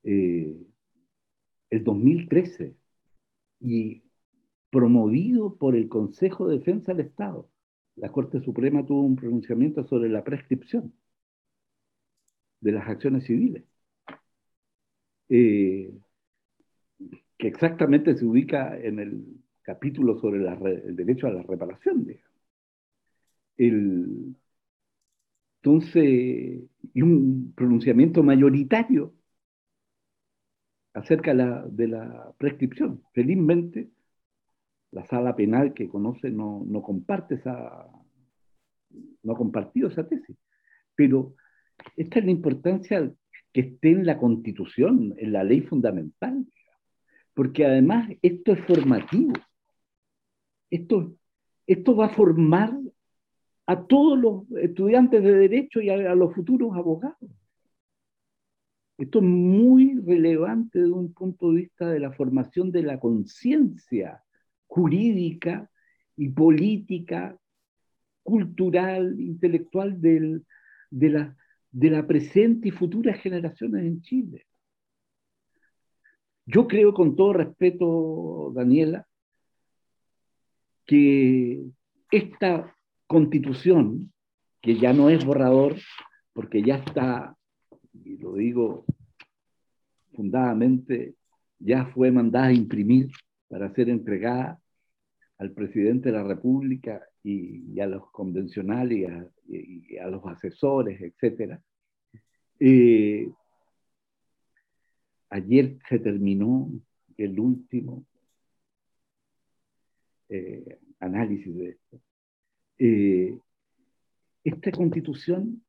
[0.03, 0.55] Eh,
[1.71, 2.77] el 2013,
[3.61, 4.03] y
[4.69, 7.49] promovido por el Consejo de Defensa del Estado,
[7.97, 10.93] la Corte Suprema tuvo un pronunciamiento sobre la prescripción
[12.61, 13.65] de las acciones civiles,
[15.31, 15.95] eh,
[17.39, 19.25] que exactamente se ubica en el
[19.63, 22.07] capítulo sobre el derecho a la reparación.
[23.57, 24.37] El,
[25.65, 26.61] entonces,
[26.93, 29.15] y un pronunciamiento mayoritario
[30.93, 31.33] acerca
[31.71, 33.03] de la, prescripción.
[33.15, 33.89] Felizmente,
[34.91, 37.89] la sala penal que conoce no, no comparte esa,
[39.23, 40.37] no ha compartido esa tesis.
[40.95, 41.35] Pero
[41.97, 43.11] esta es la importancia
[43.51, 46.45] que esté en la constitución, en la ley fundamental,
[47.33, 49.33] porque además esto es formativo.
[50.69, 51.17] Esto,
[51.67, 52.75] esto va a formar
[53.67, 57.31] a todos los estudiantes de derecho y a, los futuros abogados.
[58.99, 64.23] Esto es muy relevante desde un punto de vista de la formación de la conciencia
[64.67, 65.69] jurídica
[66.17, 67.37] y política,
[68.23, 70.43] cultural, intelectual de,
[70.91, 71.37] la,
[71.73, 74.47] de la presente y futuras generaciones en Chile.
[76.47, 79.09] Yo creo con todo respeto, Daniela,
[80.87, 81.65] que
[82.11, 82.74] esta
[83.15, 84.13] constitución,
[84.61, 85.77] que ya no es borrador,
[86.33, 87.37] porque ya está,
[87.93, 88.85] y lo digo
[90.15, 91.15] fundadamente,
[91.61, 93.13] ya fue mandada a imprimir
[93.47, 94.61] para ser entregada
[95.39, 98.99] al presidente de la República y, a los convencionales
[99.47, 101.57] y a, los asesores, etc.
[102.59, 103.31] Eh,
[105.31, 106.69] ayer se terminó
[107.17, 108.05] el último
[110.29, 112.01] eh, análisis de esto.
[112.79, 113.39] Eh,
[114.43, 115.65] esta constitución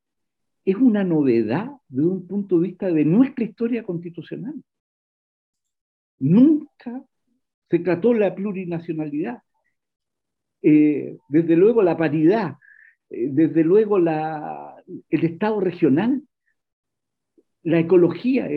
[0.66, 4.56] es una novedad de un punto de vista de nuestra historia constitucional.
[6.20, 7.04] Nunca
[7.70, 9.40] se trató la plurinacionalidad,
[10.62, 12.56] eh, desde luego la paridad,
[13.10, 16.24] eh, desde luego el Estado regional,
[17.64, 18.48] la ecología,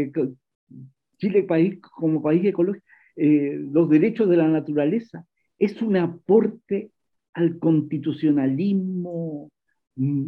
[1.19, 2.87] Chile país, como país ecológico,
[3.17, 5.27] los derechos de la naturaleza,
[5.59, 6.93] es un aporte
[7.39, 9.51] al constitucionalismo
[9.95, 10.27] mm,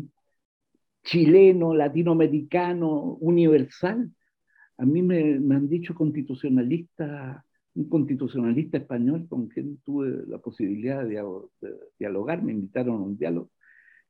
[1.02, 4.10] chileno, latinoamericano, universal.
[4.78, 7.44] A mí me, han dicho constitucionalista,
[7.74, 11.20] un constitucionalista español con quien tuve la posibilidad de,
[11.98, 13.50] dialogar, me invitaron a un diálogo,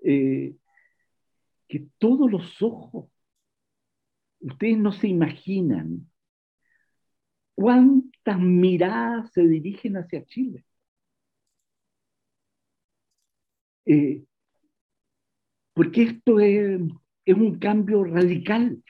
[0.04, 0.54] eh,
[1.68, 3.10] que todos los ojos,
[4.40, 6.06] ustedes no se imaginan
[7.54, 10.64] cuántas miradas se dirigen hacia Chile.
[13.86, 14.22] Eh,
[15.74, 16.80] porque esto es,
[17.26, 18.82] un cambio radical.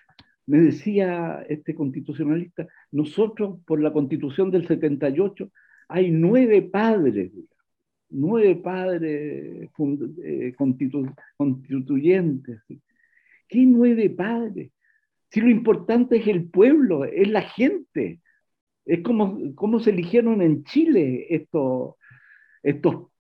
[0.47, 5.51] Me decía este constitucionalista, nosotros por la constitución del 78
[5.89, 7.31] hay nueve padres,
[8.09, 9.69] nueve padres
[10.25, 12.63] eh, constituyentes.
[13.49, 14.73] ¿Qué nueve padres?
[15.31, 18.21] Si lo importante es el pueblo, es la gente.
[18.85, 21.95] Es como, como se eligieron en Chile estos,
[22.63, 23.11] estos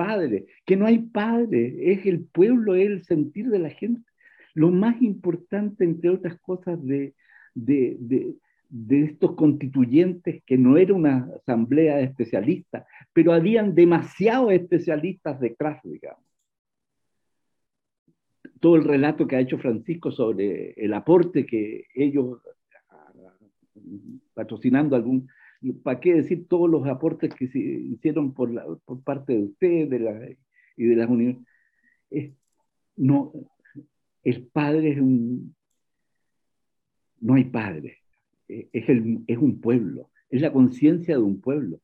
[0.00, 4.08] padre, que no hay padre, es el pueblo, es el sentir de la gente.
[4.54, 7.14] Lo más importante, entre otras cosas, de,
[7.54, 8.34] de, de,
[8.70, 15.82] de estos constituyentes, que no era una asamblea de especialistas, pero habían demasiados especialistas detrás,
[15.84, 16.24] digamos.
[18.58, 22.38] Todo el relato que ha hecho Francisco sobre el aporte que ellos,
[24.32, 25.28] patrocinando algún,
[25.82, 30.28] ¿Para qué decir todos los aportes que se hicieron por, parte de usted de la,
[30.76, 31.46] y de las universidades?
[32.96, 33.32] no,
[34.24, 35.54] el padre es un...
[37.20, 37.98] No hay padre,
[38.48, 41.80] e, es, el, es un pueblo, es la conciencia de un pueblo.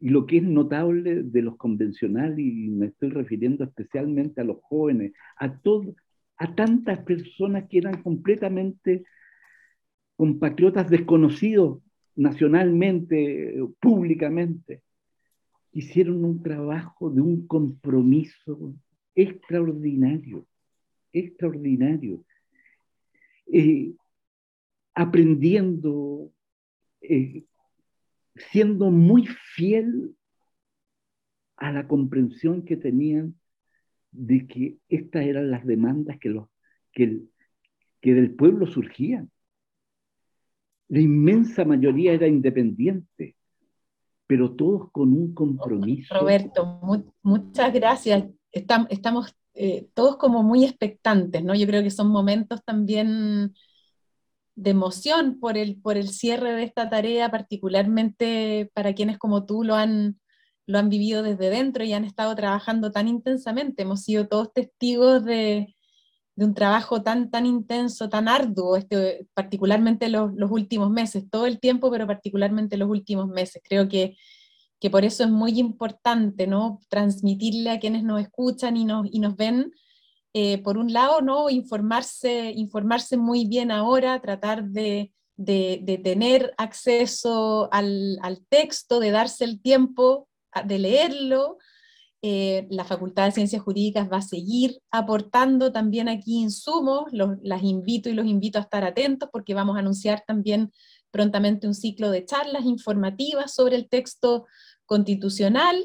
[0.00, 4.58] Y lo que es notable de los convencionales, y me estoy refiriendo especialmente a los
[4.62, 5.94] jóvenes, a, todo,
[6.36, 9.04] a tantas personas que eran completamente
[10.16, 11.80] compatriotas desconocidos
[12.18, 14.82] nacionalmente, públicamente,
[15.72, 18.74] hicieron un trabajo de un compromiso
[19.14, 20.44] extraordinario,
[21.12, 22.24] extraordinario.
[23.46, 23.94] eh,
[24.94, 26.32] aprendiendo,
[27.00, 27.44] eh,
[28.34, 30.16] siendo muy fiel
[31.56, 33.36] a la comprensión que tenían
[34.10, 36.48] de que estas eran las demandas que, los,
[36.92, 37.22] que,
[38.00, 39.30] que del pueblo surgían.
[40.88, 43.36] La inmensa mayoría era independiente,
[44.26, 46.14] pero todos con un compromiso.
[46.14, 46.80] Roberto,
[47.22, 48.24] muchas gracias.
[48.50, 51.54] Estamos, eh, todos como muy expectantes, ¿no?
[51.54, 53.54] Yo creo que son momentos también
[54.54, 59.62] de emoción por el, por el cierre de esta tarea, particularmente para quienes como tú
[59.62, 60.18] lo han,
[60.66, 63.82] lo han vivido desde dentro y han estado trabajando tan intensamente.
[63.82, 65.76] Hemos sido todos testigos de,
[66.38, 71.46] de un trabajo tan, tan intenso, tan arduo, este, particularmente los, los, últimos meses, todo
[71.46, 73.60] el tiempo, pero particularmente los últimos meses.
[73.68, 74.16] Creo que,
[74.78, 76.78] que por eso es muy importante ¿no?
[76.88, 79.72] transmitirle a quienes nos escuchan y nos, y nos ven,
[80.32, 81.50] eh, por un lado, ¿no?
[81.50, 89.10] informarse, informarse muy bien ahora, tratar de, de, de tener acceso al, al texto, de
[89.10, 90.28] darse el tiempo
[90.64, 91.58] de leerlo,
[92.20, 98.08] eh, la Facultad de Ciencias Jurídicas va a seguir aportando también aquí insumos, las invito
[98.08, 100.72] y los invito a estar atentos porque vamos a anunciar también
[101.12, 104.46] prontamente un ciclo de charlas informativas sobre el texto
[104.84, 105.76] constitucional,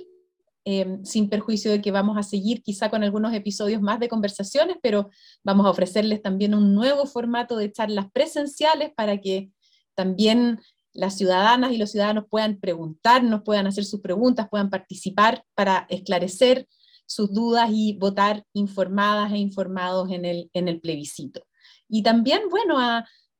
[0.65, 4.77] eh, sin perjuicio de que vamos a seguir quizá con algunos episodios más de conversaciones,
[4.81, 5.09] pero
[5.43, 9.51] vamos a ofrecerles también un nuevo formato de charlas presenciales para que
[9.93, 10.59] también
[10.93, 16.67] las ciudadanas y los ciudadanos puedan preguntarnos, puedan hacer sus preguntas, puedan participar para esclarecer
[17.05, 21.45] sus dudas y votar informadas e informados en el, en el plebiscito.
[21.89, 22.77] Y también, bueno,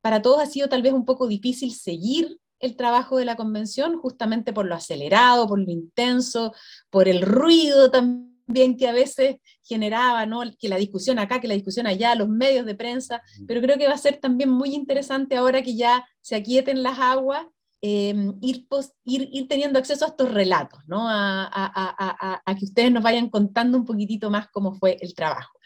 [0.01, 3.97] para todos ha sido tal vez un poco difícil seguir el trabajo de la convención,
[3.97, 6.53] justamente por lo acelerado, por lo intenso,
[6.89, 8.32] por el ruido también
[8.77, 10.41] que a veces generaba, ¿no?
[10.59, 13.87] que la discusión acá, que la discusión allá, los medios de prensa, pero creo que
[13.87, 17.45] va a ser también muy interesante ahora que ya se aquieten las aguas,
[17.81, 18.65] em, ir,
[19.03, 21.07] ir, teniendo acceso a estos relatos, ¿no?
[21.09, 25.59] A, a, a, que ustedes nos vayan contando un poquitito más cómo fue el trabajo.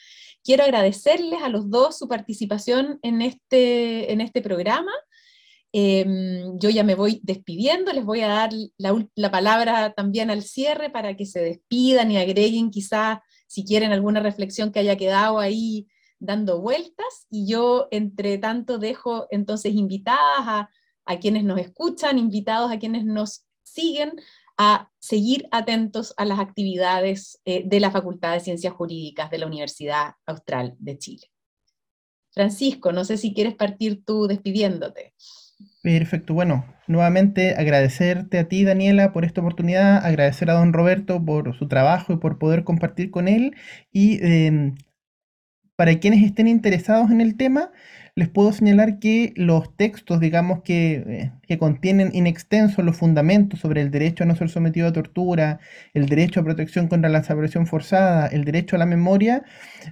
[0.44, 4.92] Quiero agradecerles a los dos su participación en este, en este programa.
[5.80, 8.50] Em, yo ya me voy despidiendo, les voy a dar
[8.80, 13.92] la, la, palabra también al cierre para que se despidan y agreguen quizás si quieren
[13.92, 17.28] alguna reflexión que haya quedado ahí dando vueltas.
[17.30, 20.70] Y yo, entre tanto, dejo entonces invitadas a,
[21.06, 24.14] a quienes nos escuchan, invitados a quienes nos siguen,
[24.58, 29.46] a seguir atentos a las actividades eh, de la Facultad de Ciencias Jurídicas de la
[29.46, 31.28] Universidad Austral de Chile.
[32.32, 35.14] Francisco, no sé si quieres partir tú despidiéndote.
[35.82, 41.56] Perfecto, bueno, nuevamente agradecerte a ti, Daniela, por esta oportunidad, agradecer a don Roberto por
[41.58, 43.56] su trabajo y por poder compartir con él.
[43.92, 44.76] Y em,
[45.76, 47.72] para quienes estén interesados en el tema,
[48.18, 53.60] les puedo señalar que los textos, digamos, que, eh, que, contienen in extenso los fundamentos
[53.60, 55.60] sobre el derecho a no ser sometido a tortura,
[55.94, 59.44] el derecho a protección contra la desaparición forzada, el derecho a la memoria,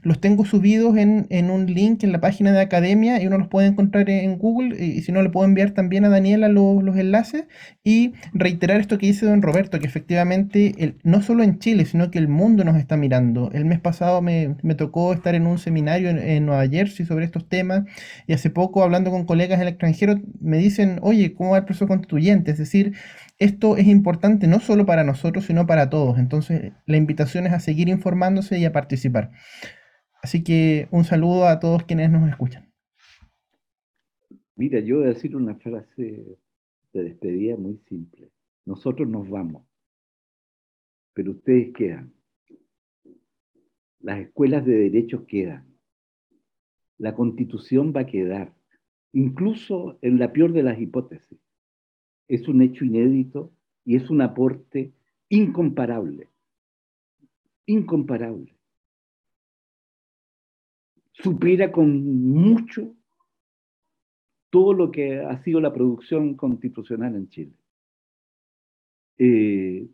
[0.02, 3.48] los tengo subidos en, en un link en la página de academia y uno los
[3.48, 6.98] puede encontrar en Google y, si no le puedo enviar también a Daniela los, los,
[6.98, 7.44] enlaces
[7.84, 12.10] y reiterar esto que dice don Roberto, que efectivamente el, no solo en Chile, sino
[12.10, 13.52] que el mundo nos está mirando.
[13.54, 17.26] El mes pasado me, me tocó estar en un seminario en, en Nueva Jersey sobre
[17.26, 17.84] estos temas
[18.28, 21.88] y hace poco, hablando con colegas del extranjero, me dicen, oye, ¿cómo va el proceso
[21.88, 22.52] constituyente?
[22.52, 22.94] Es decir,
[23.38, 26.18] esto es importante no solo para nosotros, sino para todos.
[26.18, 29.32] Entonces, la invitación es a seguir informándose y a participar.
[30.22, 32.72] Así que un saludo a todos quienes nos escuchan.
[34.56, 36.38] Mira, yo voy a decir una frase
[36.94, 38.32] de despedida muy simple.
[38.66, 39.68] Nosotros nos vamos,
[41.14, 42.14] pero ustedes quedan.
[44.00, 45.75] Las escuelas de derecho quedan
[46.98, 48.54] la constitución va a quedar,
[49.12, 51.40] incluso en la peor de las hipótesis.
[52.28, 53.52] Es un hecho inédito
[53.84, 54.94] y es un aporte
[55.30, 56.30] incomparable,
[57.66, 58.56] incomparable.
[61.12, 62.96] Supera con mucho
[64.50, 67.54] todo lo que ha sido la producción constitucional en Chile.
[69.18, 69.88] Eh,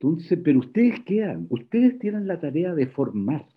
[0.00, 3.48] entonces, pero ustedes quedan, ustedes tienen la tarea de formar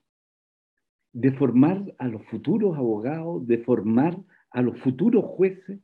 [1.14, 4.18] de formar a los futuros abogados, de formar
[4.49, 5.80] a los futuros jueces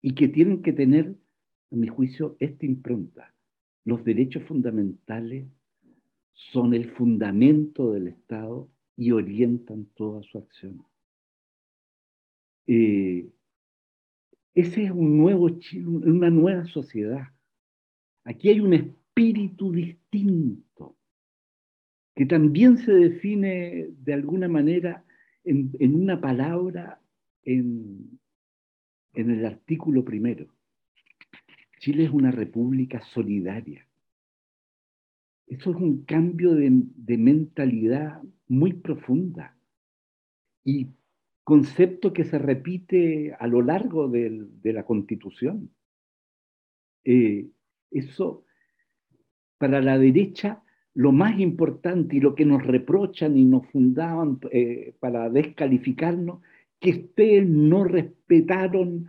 [0.00, 1.16] y que tienen que tener,
[1.70, 3.34] a mi juicio, esta impronta.
[3.84, 5.46] Los derechos fundamentales
[6.32, 10.84] son el fundamento del Estado y orientan toda su acción.
[12.66, 13.30] Eh,
[14.54, 17.28] ese es un nuevo Chile, una nueva sociedad.
[18.24, 20.96] Aquí hay un espíritu distinto
[22.14, 25.04] que también se define de alguna manera
[25.42, 27.00] en, una palabra
[27.42, 28.20] en,
[29.14, 30.46] el artículo primero.
[31.78, 33.86] Chile es una república solidaria.
[35.46, 36.70] Eso es un cambio de,
[37.18, 39.56] mentalidad muy profunda
[40.64, 40.88] y
[41.42, 45.70] concepto que se repite a lo largo de, de la Constitución.
[47.04, 47.50] Eh,
[47.90, 48.44] eso,
[49.58, 50.63] para la derecha,
[50.94, 56.40] lo más importante y lo que nos reprochan y nos fundaban eh, para descalificarnos,
[56.78, 59.08] que ustedes no respetaron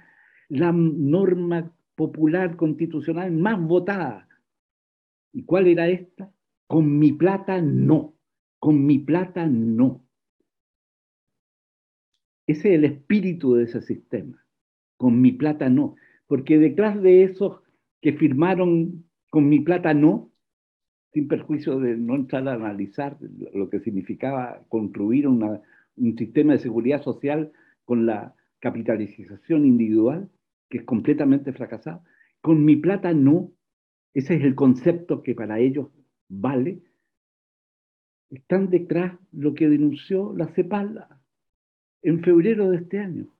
[0.50, 4.28] la norma popular constitucional más votada.
[5.32, 6.32] ¿Y cuál era esta?
[6.68, 8.16] Con mi plata no,
[8.60, 10.04] con mi plata no.
[12.48, 14.44] Ese es el espíritu de ese sistema.
[14.98, 15.96] Con mi plata no.
[16.28, 17.62] Porque detrás de esos
[18.02, 20.32] que firmaron con mi plata no,
[21.16, 23.18] sin perjuicio de no entrar a analizar
[23.54, 25.62] lo que significaba construir un
[26.18, 27.54] sistema de seguridad social
[27.86, 30.30] con la capitalización individual,
[30.70, 32.04] que es completamente fracasado.
[32.42, 33.54] Con mi plata no,
[34.14, 35.88] ese es el concepto que para ellos
[36.28, 36.82] vale.
[38.30, 41.08] Están detrás lo que denunció la CEPAL
[42.02, 43.34] en febrero de este año.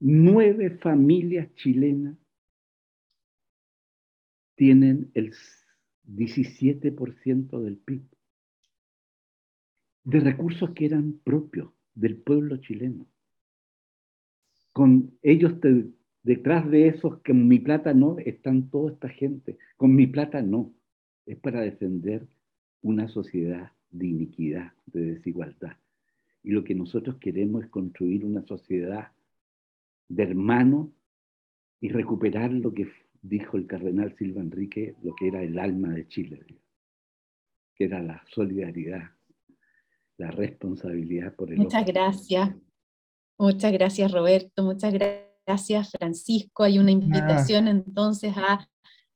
[0.00, 2.16] Nueve familias chilenas
[4.56, 5.34] tienen el
[6.06, 8.02] 17% del PIB
[10.04, 13.06] de recursos que eran propios del pueblo chileno.
[14.72, 15.54] Con ellos
[16.22, 19.58] detrás de esos que mi plata no están toda esta gente.
[19.76, 20.72] Con mi plata no.
[21.26, 22.26] Es para defender
[22.82, 25.76] una sociedad de iniquidad, de desigualdad.
[26.42, 29.12] Y lo que nosotros queremos es construir una sociedad
[30.08, 30.88] de hermanos
[31.80, 32.88] y recuperar lo que
[33.22, 36.44] dijo el cardenal Silva Enrique, lo que era el alma de Chile,
[37.74, 39.10] que era la solidaridad,
[40.16, 42.54] la responsabilidad por el Muchas gracias.
[43.38, 44.62] Muchas gracias, Roberto.
[44.62, 46.62] Muchas gracias, Francisco.
[46.62, 48.68] Hay una invitación entonces a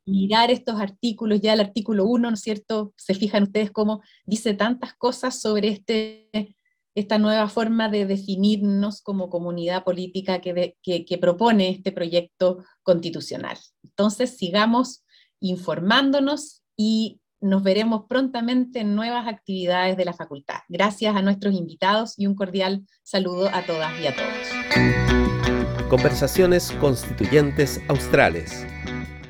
[0.06, 2.92] mirar estos artículos, ya el artículo 1, ¿no es cierto?
[2.96, 6.56] Se fijan ustedes cómo dice tantas cosas sobre este
[6.94, 13.58] esta nueva forma de definirnos como comunidad política que, propone este proyecto constitucional.
[13.82, 15.04] Entonces, sigamos
[15.40, 20.60] informándonos y nos veremos prontamente en nuevas actividades de la facultad.
[20.68, 25.88] Gracias a nuestros invitados y un cordial saludo a todas y a todos.
[25.90, 28.66] Conversaciones Constituyentes Australes